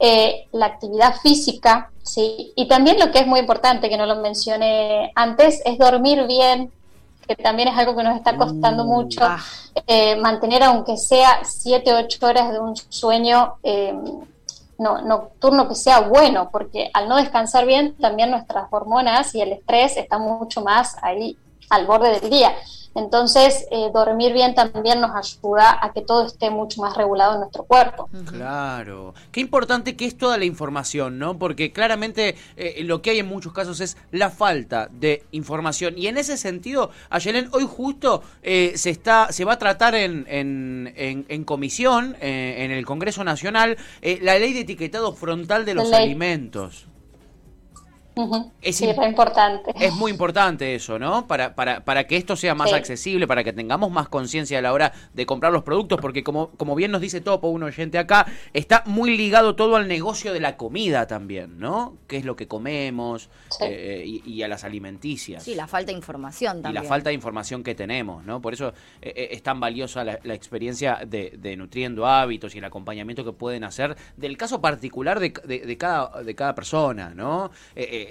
Eh, 0.00 0.46
la 0.52 0.66
actividad 0.66 1.16
física, 1.20 1.90
¿sí? 2.04 2.52
y 2.54 2.68
también 2.68 3.00
lo 3.00 3.10
que 3.10 3.18
es 3.18 3.26
muy 3.26 3.40
importante, 3.40 3.88
que 3.88 3.96
no 3.96 4.06
lo 4.06 4.14
mencioné 4.16 5.10
antes, 5.16 5.60
es 5.64 5.76
dormir 5.76 6.24
bien, 6.28 6.70
que 7.26 7.36
también 7.36 7.68
es 7.68 7.76
algo 7.76 7.96
que 7.96 8.02
nos 8.02 8.16
está 8.16 8.36
costando 8.36 8.84
mm, 8.84 8.88
mucho, 8.88 9.20
ah. 9.22 9.38
eh, 9.86 10.16
mantener 10.16 10.62
aunque 10.62 10.96
sea 10.96 11.40
7, 11.44 11.92
8 11.92 12.26
horas 12.26 12.52
de 12.52 12.58
un 12.58 12.74
sueño 12.76 13.56
eh, 13.62 13.94
no, 14.78 15.02
nocturno 15.02 15.68
que 15.68 15.74
sea 15.74 16.00
bueno, 16.00 16.50
porque 16.50 16.90
al 16.94 17.08
no 17.08 17.16
descansar 17.16 17.66
bien, 17.66 17.96
también 17.96 18.30
nuestras 18.30 18.68
hormonas 18.70 19.34
y 19.34 19.40
el 19.40 19.52
estrés 19.52 19.96
están 19.96 20.22
mucho 20.22 20.62
más 20.62 20.96
ahí 21.02 21.36
al 21.68 21.86
borde 21.86 22.20
del 22.20 22.30
día. 22.30 22.54
Entonces, 22.98 23.66
eh, 23.70 23.90
dormir 23.94 24.32
bien 24.32 24.54
también 24.54 25.00
nos 25.00 25.14
ayuda 25.14 25.78
a 25.80 25.92
que 25.92 26.02
todo 26.02 26.26
esté 26.26 26.50
mucho 26.50 26.80
más 26.80 26.96
regulado 26.96 27.34
en 27.34 27.40
nuestro 27.40 27.64
cuerpo. 27.64 28.10
Claro. 28.26 29.14
Qué 29.30 29.40
importante 29.40 29.96
que 29.96 30.04
es 30.04 30.18
toda 30.18 30.36
la 30.36 30.44
información, 30.44 31.18
¿no? 31.18 31.38
Porque 31.38 31.72
claramente 31.72 32.34
eh, 32.56 32.82
lo 32.82 33.00
que 33.00 33.10
hay 33.10 33.20
en 33.20 33.26
muchos 33.26 33.52
casos 33.52 33.80
es 33.80 33.96
la 34.10 34.30
falta 34.30 34.88
de 34.90 35.24
información. 35.30 35.96
Y 35.96 36.08
en 36.08 36.18
ese 36.18 36.36
sentido, 36.36 36.90
Ayelen, 37.08 37.48
hoy 37.52 37.66
justo 37.68 38.22
eh, 38.42 38.72
se 38.76 38.90
está 38.90 39.30
se 39.30 39.44
va 39.44 39.54
a 39.54 39.58
tratar 39.58 39.94
en, 39.94 40.26
en, 40.28 40.92
en, 40.96 41.44
comisión, 41.44 42.16
en 42.20 42.70
el 42.70 42.84
Congreso 42.84 43.22
Nacional, 43.24 43.76
la 44.02 44.38
ley 44.38 44.52
de 44.52 44.60
etiquetado 44.60 45.12
frontal 45.12 45.64
de 45.64 45.74
los 45.74 45.92
alimentos 45.92 46.88
es, 48.62 48.80
importante. 48.80 49.72
Es 49.78 49.94
muy 49.94 50.10
importante 50.10 50.74
eso, 50.74 50.98
¿no? 50.98 51.26
Para, 51.26 51.54
para, 51.54 51.84
para 51.84 52.06
que 52.06 52.16
esto 52.16 52.36
sea 52.36 52.54
más 52.54 52.72
accesible, 52.72 53.26
para 53.26 53.44
que 53.44 53.52
tengamos 53.52 53.90
más 53.90 54.08
conciencia 54.08 54.58
a 54.58 54.62
la 54.62 54.72
hora 54.72 54.92
de 55.14 55.26
comprar 55.26 55.52
los 55.52 55.62
productos, 55.62 56.00
porque 56.00 56.24
como, 56.24 56.50
como 56.50 56.74
bien 56.74 56.90
nos 56.90 57.00
dice 57.00 57.20
Topo, 57.20 57.48
un 57.48 57.62
oyente 57.62 57.98
acá, 57.98 58.26
está 58.52 58.82
muy 58.86 59.16
ligado 59.16 59.56
todo 59.56 59.76
al 59.76 59.88
negocio 59.88 60.32
de 60.32 60.40
la 60.40 60.56
comida 60.56 61.06
también, 61.06 61.58
¿no? 61.58 61.96
¿Qué 62.06 62.16
es 62.16 62.24
lo 62.24 62.36
que 62.36 62.48
comemos 62.48 63.28
eh, 63.60 64.04
y, 64.06 64.42
a 64.42 64.48
las 64.48 64.64
alimenticias? 64.64 65.42
Sí, 65.42 65.54
la 65.54 65.66
falta 65.66 65.92
de 65.92 65.98
información 65.98 66.62
también. 66.62 66.82
Y 66.82 66.84
la 66.84 66.88
falta 66.88 67.10
de 67.10 67.14
información 67.14 67.62
que 67.62 67.74
tenemos, 67.74 68.24
¿no? 68.24 68.40
Por 68.40 68.54
eso 68.54 68.68
eh, 69.02 69.12
eh, 69.14 69.28
es 69.32 69.42
tan 69.42 69.60
valiosa 69.60 70.04
la, 70.04 70.34
experiencia 70.34 71.00
de, 71.06 71.56
Nutriendo 71.56 72.06
Hábitos 72.06 72.54
y 72.54 72.58
el 72.58 72.64
acompañamiento 72.64 73.24
que 73.24 73.32
pueden 73.32 73.64
hacer 73.64 73.96
del 74.16 74.36
caso 74.36 74.60
particular 74.60 75.18
de, 75.18 75.30
de, 75.30 75.76
cada, 75.76 76.22
de 76.22 76.34
cada 76.34 76.54
persona, 76.54 77.12
¿no? 77.14 77.50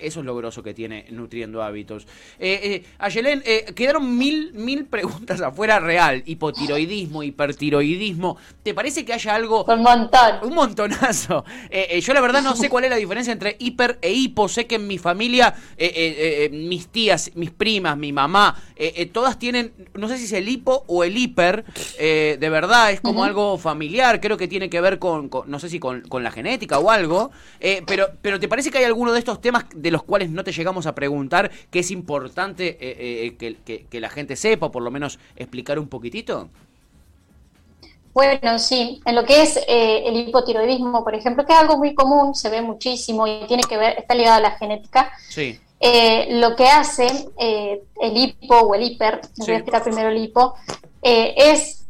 Eso 0.02 0.20
es 0.20 0.26
lo 0.26 0.36
groso 0.36 0.64
que 0.64 0.74
tiene 0.74 1.06
Nutriendo 1.10 1.62
Hábitos. 1.64 2.08
Eh, 2.40 2.60
eh, 2.64 2.84
Ayelén, 3.00 3.42
eh, 3.46 3.66
quedaron 3.76 4.18
mil, 4.18 4.54
mil 4.54 4.86
preguntas 4.86 5.42
afuera 5.42 5.80
real. 5.80 6.24
Hipotiroidismo, 6.26 7.24
hipertiroidismo. 7.24 8.38
¿Te 8.64 8.74
parece 8.74 9.06
que 9.06 9.14
haya 9.14 9.36
algo... 9.36 9.66
Un 9.66 9.82
montón. 9.82 10.40
Un 10.44 10.54
montonazo. 10.54 11.44
Eh, 11.70 12.00
yo 12.02 12.14
la 12.14 12.22
verdad 12.22 12.42
no 12.42 12.56
sé 12.56 12.70
cuál 12.70 12.86
es 12.86 12.90
la 12.90 12.96
diferencia 12.96 13.34
entre 13.34 13.56
hiper 13.60 13.98
e 14.02 14.12
hipo. 14.12 14.48
Sé 14.48 14.68
que 14.68 14.76
en 14.76 14.88
mi 14.88 14.98
familia, 14.98 15.54
mis 16.52 16.88
tías, 16.88 17.32
mis 17.36 17.52
primas, 17.52 17.98
mi 17.98 18.12
mamá, 18.12 18.56
todas 19.12 19.40
tienen, 19.40 19.74
no 19.94 20.08
sé 20.08 20.18
si 20.18 20.26
es 20.26 20.34
el 20.34 20.48
hipo 20.48 20.84
o 20.88 21.04
el 21.04 21.18
hiper. 21.18 21.66
de 21.98 22.50
verdad, 22.50 22.92
es 22.92 23.02
como 23.02 23.24
algo 23.24 23.58
familiar. 23.58 24.22
Creo 24.22 24.38
que 24.38 24.48
tiene 24.48 24.70
que 24.70 24.82
ver 24.82 25.00
con, 25.00 25.30
no 25.46 25.60
sé 25.60 25.70
si 25.70 25.80
con, 25.80 26.02
con, 26.02 26.24
la 26.24 26.32
genética 26.32 26.80
o 26.80 26.90
algo. 26.90 27.32
pero, 27.86 28.08
pero 28.22 28.40
¿te 28.40 28.48
parece 28.48 28.72
que 28.72 28.80
hay 28.80 28.86
alguno 28.86 29.14
de 29.14 29.20
estos 29.20 29.42
temas 29.42 29.66
de 29.76 29.87
los 29.92 30.04
cuales 30.04 30.30
no 30.30 30.44
te 30.44 30.52
llegamos 30.52 30.86
a 30.86 30.96
preguntar, 30.96 31.52
que 31.72 31.80
es 31.80 31.92
importante 31.92 32.78
eh, 32.80 33.38
eh, 33.42 33.86
que, 33.90 34.00
la 34.00 34.10
gente 34.10 34.36
sepa, 34.36 34.68
o 34.68 34.72
por 34.72 34.84
lo 34.84 34.92
menos 34.92 35.20
explicar 35.36 35.80
un 35.80 35.88
poquitito? 35.88 36.50
Bueno, 38.14 38.58
sí, 38.58 39.00
en 39.06 39.16
lo 39.16 39.26
que 39.26 39.44
es 39.44 39.58
eh, 39.68 40.04
el 40.06 40.16
hipotiroidismo, 40.28 41.04
por 41.04 41.14
ejemplo, 41.14 41.46
que 41.46 41.54
es 41.54 41.60
algo 41.60 41.78
muy 41.78 41.94
común, 41.94 42.34
se 42.34 42.50
ve 42.50 42.62
muchísimo 42.62 43.28
y 43.28 43.46
tiene 43.48 43.64
que 43.64 43.78
ver, 43.78 44.00
está 44.00 44.16
ligado 44.16 44.38
a 44.38 44.42
la 44.42 44.52
genética. 44.58 45.12
Sí. 45.30 45.60
lo 46.30 46.56
que 46.56 46.68
hace 46.68 47.08
el 47.38 48.18
hipo 48.18 48.56
o 48.56 48.76
el 48.76 48.84
hiper, 48.84 49.22
voy 49.38 49.52
a 49.52 49.58
explicar 49.58 49.84
primero 49.84 50.10
el 50.10 50.18
hipo, 50.18 50.56
es 51.02 51.87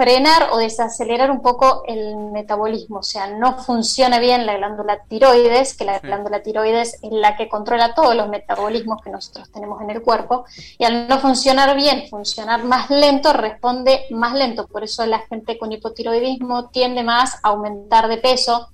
frenar 0.00 0.48
o 0.52 0.56
desacelerar 0.56 1.30
un 1.30 1.42
poco 1.42 1.82
el 1.86 2.16
metabolismo, 2.16 3.00
o 3.00 3.02
sea, 3.02 3.26
no 3.26 3.58
funciona 3.58 4.18
bien 4.18 4.46
la 4.46 4.56
glándula 4.56 5.04
tiroides, 5.06 5.76
que 5.76 5.84
la 5.84 5.98
glándula 5.98 6.42
tiroides 6.42 6.98
es 7.02 7.12
la 7.12 7.36
que 7.36 7.50
controla 7.50 7.94
todos 7.94 8.14
los 8.14 8.26
metabolismos 8.26 9.02
que 9.02 9.10
nosotros 9.10 9.50
tenemos 9.52 9.82
en 9.82 9.90
el 9.90 10.00
cuerpo, 10.00 10.46
y 10.78 10.84
al 10.84 11.06
no 11.06 11.18
funcionar 11.18 11.76
bien, 11.76 12.08
funcionar 12.08 12.64
más 12.64 12.88
lento, 12.88 13.34
responde 13.34 14.06
más 14.08 14.32
lento, 14.32 14.66
por 14.68 14.84
eso 14.84 15.04
la 15.04 15.18
gente 15.18 15.58
con 15.58 15.70
hipotiroidismo 15.70 16.70
tiende 16.70 17.02
más 17.02 17.34
a 17.42 17.50
aumentar 17.50 18.08
de 18.08 18.16
peso, 18.16 18.70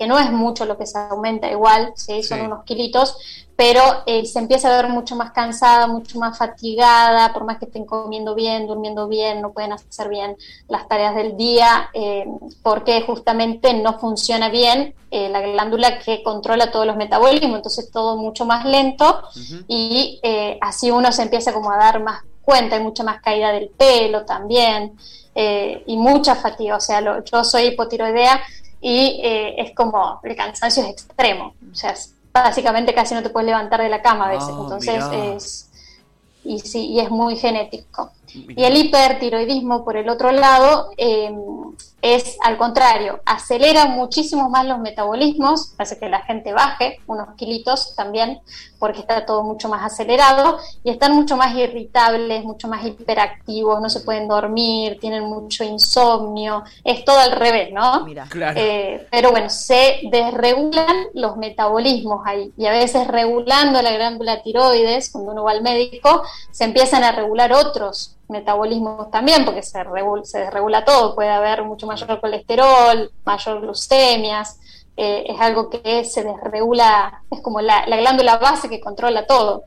que 0.00 0.06
no 0.06 0.18
es 0.18 0.32
mucho 0.32 0.64
lo 0.64 0.78
que 0.78 0.86
se 0.86 0.98
aumenta 0.98 1.50
igual, 1.50 1.92
¿sí? 1.94 2.22
son 2.22 2.40
unos 2.40 2.64
kilitos, 2.64 3.18
pero 3.54 3.82
eh, 4.06 4.24
se 4.24 4.38
empieza 4.38 4.72
a 4.72 4.80
ver 4.80 4.90
mucho 4.90 5.14
más 5.14 5.32
cansada, 5.32 5.86
mucho 5.86 6.18
más 6.18 6.38
fatigada, 6.38 7.34
por 7.34 7.44
más 7.44 7.58
que 7.58 7.66
estén 7.66 7.84
comiendo 7.84 8.34
bien, 8.34 8.66
durmiendo 8.66 9.08
bien, 9.08 9.42
no 9.42 9.52
pueden 9.52 9.74
hacer 9.74 10.08
bien 10.08 10.38
las 10.68 10.88
tareas 10.88 11.14
del 11.14 11.36
día, 11.36 11.90
eh, 11.92 12.24
porque 12.62 13.02
justamente 13.02 13.74
no 13.74 13.98
funciona 13.98 14.48
bien 14.48 14.94
eh, 15.10 15.28
la 15.28 15.42
glándula 15.42 15.98
que 15.98 16.22
controla 16.22 16.70
todos 16.70 16.86
los 16.86 16.96
metabolismos, 16.96 17.56
entonces 17.56 17.90
todo 17.90 18.16
mucho 18.16 18.46
más 18.46 18.64
lento 18.64 19.24
y 19.68 20.18
así 20.62 20.90
uno 20.90 21.12
se 21.12 21.24
empieza 21.24 21.52
como 21.52 21.70
a 21.72 21.76
dar 21.76 22.02
más 22.02 22.22
cuenta, 22.40 22.76
hay 22.76 22.82
mucha 22.82 23.04
más 23.04 23.20
caída 23.20 23.52
del 23.52 23.68
pelo 23.68 24.24
también 24.24 24.96
y 25.34 25.96
mucha 25.96 26.34
fatiga, 26.36 26.76
o 26.76 26.80
sea, 26.80 27.22
yo 27.22 27.44
soy 27.44 27.64
hipotiroidea 27.64 28.40
y 28.80 29.20
es 29.22 29.74
como 29.74 30.20
el 30.22 30.36
cansancio 30.36 30.82
es 30.84 30.90
extremo, 30.90 31.54
o 31.70 31.74
sea, 31.74 31.94
básicamente 32.32 32.94
casi 32.94 33.14
no 33.14 33.22
te 33.22 33.30
puedes 33.30 33.46
levantar 33.46 33.82
de 33.82 33.88
la 33.88 34.02
cama 34.02 34.26
a 34.26 34.30
veces, 34.30 34.48
ah, 34.50 34.58
entonces 34.62 35.04
es 35.12 35.70
y 36.44 36.58
sí, 36.60 36.86
y 36.86 37.00
es 37.00 37.10
muy 37.10 37.36
genético. 37.36 38.12
Y 38.32 38.64
el 38.64 38.76
hipertiroidismo, 38.76 39.84
por 39.84 39.96
el 39.96 40.08
otro 40.08 40.32
lado, 40.32 40.90
eh, 40.96 41.30
es 42.02 42.38
al 42.42 42.56
contrario, 42.56 43.20
acelera 43.26 43.86
muchísimo 43.86 44.48
más 44.48 44.64
los 44.64 44.78
metabolismos, 44.78 45.74
hace 45.78 45.98
que 45.98 46.08
la 46.08 46.22
gente 46.22 46.52
baje 46.52 46.98
unos 47.06 47.34
kilitos 47.36 47.94
también, 47.94 48.40
porque 48.78 49.00
está 49.00 49.26
todo 49.26 49.42
mucho 49.42 49.68
más 49.68 49.84
acelerado, 49.84 50.58
y 50.82 50.90
están 50.90 51.12
mucho 51.12 51.36
más 51.36 51.54
irritables, 51.54 52.44
mucho 52.44 52.68
más 52.68 52.84
hiperactivos, 52.86 53.80
no 53.80 53.90
se 53.90 54.00
pueden 54.00 54.28
dormir, 54.28 54.98
tienen 54.98 55.24
mucho 55.24 55.62
insomnio, 55.64 56.64
es 56.84 57.04
todo 57.04 57.18
al 57.18 57.32
revés, 57.32 57.70
¿no? 57.72 58.04
Mira, 58.04 58.26
eh, 58.56 59.06
pero 59.10 59.30
bueno, 59.30 59.50
se 59.50 60.00
desregulan 60.10 61.08
los 61.12 61.36
metabolismos 61.36 62.22
ahí, 62.24 62.52
y 62.56 62.64
a 62.66 62.72
veces 62.72 63.06
regulando 63.08 63.82
la 63.82 63.92
glándula 63.92 64.42
tiroides, 64.42 65.10
cuando 65.10 65.32
uno 65.32 65.44
va 65.44 65.50
al 65.50 65.62
médico, 65.62 66.22
se 66.50 66.64
empiezan 66.64 67.04
a 67.04 67.12
regular 67.12 67.52
otros 67.52 68.16
metabolismos 68.30 69.10
también, 69.10 69.44
porque 69.44 69.62
se, 69.62 69.82
se 70.24 70.38
desregula 70.38 70.84
todo, 70.84 71.14
puede 71.14 71.30
haber 71.30 71.64
mucho 71.64 71.86
mayor 71.86 72.20
colesterol, 72.20 73.10
mayor 73.24 73.60
glucemias, 73.60 74.58
eh, 74.96 75.24
es 75.28 75.40
algo 75.40 75.70
que 75.70 76.04
se 76.04 76.22
desregula, 76.22 77.22
es 77.30 77.40
como 77.40 77.60
la, 77.60 77.86
glándula 77.86 78.36
base 78.36 78.68
que 78.68 78.80
controla 78.80 79.26
todo. 79.26 79.64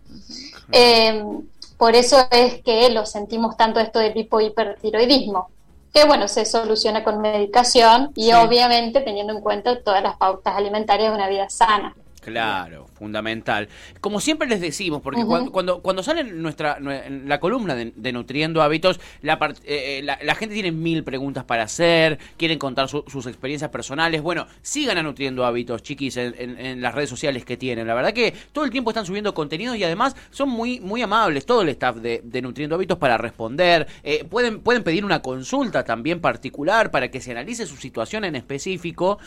Em, 0.71 1.47
por 1.78 1.95
eso 1.95 2.17
es 2.32 2.62
que 2.62 2.89
lo 2.89 3.06
sentimos 3.06 3.58
tanto 3.58 3.80
esto 3.80 3.99
del 3.99 4.15
hipohipertiroidismo, 4.15 5.49
que 5.93 6.06
bueno, 6.06 6.28
se 6.28 6.45
soluciona 6.45 7.04
con 7.04 7.19
medicación 7.19 8.12
y 8.15 8.32
obviamente 8.34 9.02
teniendo 9.02 9.34
en 9.34 9.41
cuenta 9.41 9.82
todas 9.84 10.04
las 10.04 10.17
pautas 10.17 10.56
alimentarias 10.56 11.10
de 11.10 11.15
una 11.15 11.28
vida 11.28 11.49
sana. 11.49 11.95
Claro, 12.24 12.88
fundamental. 12.94 13.68
Como 14.00 14.20
siempre 14.22 14.48
les 14.48 14.62
decimos, 14.62 15.02
porque 15.02 15.24
cuando, 15.26 15.82
cuando, 15.82 16.04
sale 16.04 16.24
nuestra, 16.24 16.80
la 16.80 17.40
columna 17.40 17.76
de, 17.76 18.14
Nutriendo 18.14 18.62
Hábitos, 18.62 19.00
eh, 19.22 19.38
eh, 19.66 20.02
la, 20.04 20.18
la, 20.22 20.36
gente 20.36 20.54
tiene 20.54 20.72
mil 20.72 21.04
preguntas 21.04 21.44
para 21.44 21.64
hacer, 21.64 22.20
quieren 22.38 22.60
contar 22.60 22.88
sus 22.88 23.26
experiencias 23.28 23.70
personales. 23.72 24.22
Bueno, 24.22 24.48
sigan 24.62 24.98
a 24.98 25.04
Nutriendo 25.04 25.46
Hábitos, 25.46 25.84
chiquis, 25.84 26.16
en, 26.18 26.82
las 26.82 26.96
redes 26.96 27.10
sociales 27.10 27.44
que 27.44 27.58
tienen. 27.58 27.88
La 27.88 27.94
verdad 27.94 28.14
que 28.14 28.34
todo 28.52 28.64
el 28.64 28.72
tiempo 28.72 28.92
están 28.92 29.06
subiendo 29.06 29.34
contenido 29.34 29.76
y 29.76 29.84
además 29.84 30.16
son 30.32 30.50
muy, 30.50 30.80
muy 30.80 31.02
amables, 31.02 31.46
todo 31.46 31.62
el 31.62 31.70
staff 31.70 31.98
de, 31.98 32.42
Nutriendo 32.42 32.76
Hábitos 32.76 32.98
para 32.98 33.18
responder. 33.18 33.88
Eh, 34.04 34.26
pueden, 34.30 34.62
pueden 34.62 34.84
pedir 34.84 35.04
una 35.04 35.22
consulta 35.22 35.84
también 35.84 36.22
particular 36.22 36.92
para 36.92 37.12
que 37.12 37.20
se 37.20 37.32
analice 37.32 37.66
su 37.66 37.76
situación 37.76 38.24
en 38.24 38.36
específico 38.36 39.20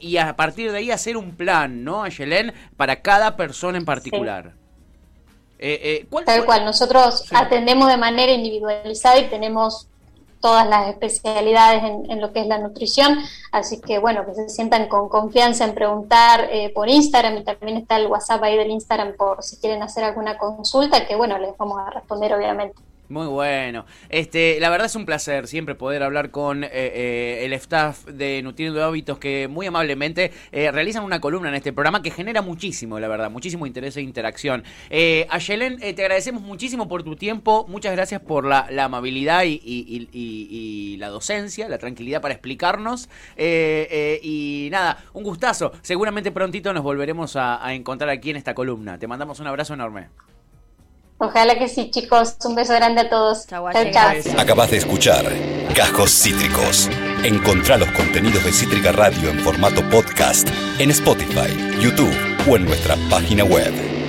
y 0.00 0.16
a 0.16 0.36
partir 0.36 0.70
de 0.70 0.78
ahí 0.78 0.90
hacer 0.90 1.16
un 1.16 1.34
plan, 1.34 1.84
¿no? 1.84 2.09
Yelén, 2.10 2.52
para 2.76 3.02
cada 3.02 3.36
persona 3.36 3.78
en 3.78 3.84
particular. 3.84 4.54
Eh, 5.58 6.06
eh, 6.10 6.22
Tal 6.24 6.44
cual, 6.46 6.64
nosotros 6.64 7.24
atendemos 7.32 7.88
de 7.88 7.98
manera 7.98 8.32
individualizada 8.32 9.18
y 9.18 9.28
tenemos 9.28 9.88
todas 10.40 10.66
las 10.66 10.88
especialidades 10.88 11.82
en, 11.84 12.20
lo 12.20 12.32
que 12.32 12.40
es 12.40 12.46
la 12.46 12.58
nutrición, 12.58 13.18
así 13.52 13.78
que 13.80 13.98
bueno, 13.98 14.24
que 14.24 14.34
se 14.34 14.48
sientan 14.48 14.88
con 14.88 15.10
confianza 15.10 15.64
en 15.64 15.74
preguntar 15.74 16.48
eh, 16.50 16.72
por 16.74 16.88
Instagram 16.88 17.36
y 17.36 17.44
también 17.44 17.76
está 17.76 17.96
el 17.96 18.06
WhatsApp 18.06 18.42
ahí 18.42 18.56
del 18.56 18.70
Instagram 18.70 19.16
por 19.18 19.42
si 19.42 19.58
quieren 19.58 19.82
hacer 19.82 20.02
alguna 20.02 20.38
consulta, 20.38 21.06
que 21.06 21.14
bueno, 21.14 21.38
les 21.38 21.56
vamos 21.58 21.78
a 21.78 21.90
responder 21.90 22.32
obviamente. 22.32 22.80
Muy 23.10 23.26
bueno. 23.26 23.86
Este, 24.08 24.60
la 24.60 24.70
verdad 24.70 24.86
es 24.86 24.94
un 24.94 25.04
placer 25.04 25.48
siempre 25.48 25.74
poder 25.74 26.04
hablar 26.04 26.30
con 26.30 26.62
eh, 26.62 26.70
eh, 26.72 27.40
el 27.44 27.52
staff 27.54 28.04
de 28.04 28.40
Nutriendo 28.40 28.84
Hábitos 28.84 29.18
que 29.18 29.48
muy 29.48 29.66
amablemente 29.66 30.30
eh, 30.52 30.70
realizan 30.70 31.02
una 31.02 31.20
columna 31.20 31.48
en 31.48 31.56
este 31.56 31.72
programa 31.72 32.02
que 32.02 32.12
genera 32.12 32.40
muchísimo, 32.40 33.00
la 33.00 33.08
verdad, 33.08 33.28
muchísimo 33.28 33.66
interés 33.66 33.96
e 33.96 34.02
interacción. 34.02 34.62
Eh, 34.90 35.26
Ayelen, 35.28 35.80
te 35.80 36.02
agradecemos 36.02 36.40
muchísimo 36.40 36.86
por 36.86 37.02
tu 37.02 37.16
tiempo, 37.16 37.66
muchas 37.68 37.96
gracias 37.96 38.20
por 38.20 38.44
la, 38.44 38.68
amabilidad 38.84 39.42
y, 39.44 40.96
la 41.00 41.08
docencia, 41.08 41.68
la 41.68 41.78
tranquilidad 41.78 42.20
para 42.20 42.34
explicarnos. 42.34 43.08
y 43.36 44.68
nada, 44.70 45.02
un 45.14 45.24
gustazo. 45.24 45.72
Seguramente 45.82 46.30
prontito 46.30 46.72
nos 46.72 46.84
volveremos 46.84 47.34
a 47.34 47.74
encontrar 47.74 48.10
aquí 48.10 48.30
en 48.30 48.36
esta 48.36 48.54
columna. 48.54 49.00
Te 49.00 49.08
mandamos 49.08 49.40
un 49.40 49.48
abrazo 49.48 49.74
enorme. 49.74 50.29
Ojalá 51.22 51.58
que 51.58 51.68
sí, 51.68 51.90
chicos. 51.90 52.36
Un 52.46 52.54
beso 52.54 52.72
grande 52.72 53.02
a 53.02 53.10
todos. 53.10 53.46
Chau, 53.46 53.66
chau. 53.92 54.38
Acabas 54.38 54.70
de 54.70 54.78
escuchar 54.78 55.26
Cajos 55.74 56.10
Cítricos. 56.10 56.88
Encontrá 57.22 57.76
los 57.76 57.90
contenidos 57.90 58.42
de 58.42 58.52
Cítrica 58.52 58.90
Radio 58.90 59.28
en 59.28 59.38
formato 59.40 59.82
podcast 59.90 60.48
en 60.78 60.90
Spotify, 60.90 61.54
YouTube 61.78 62.16
o 62.48 62.56
en 62.56 62.64
nuestra 62.64 62.96
página 63.10 63.44
web. 63.44 63.99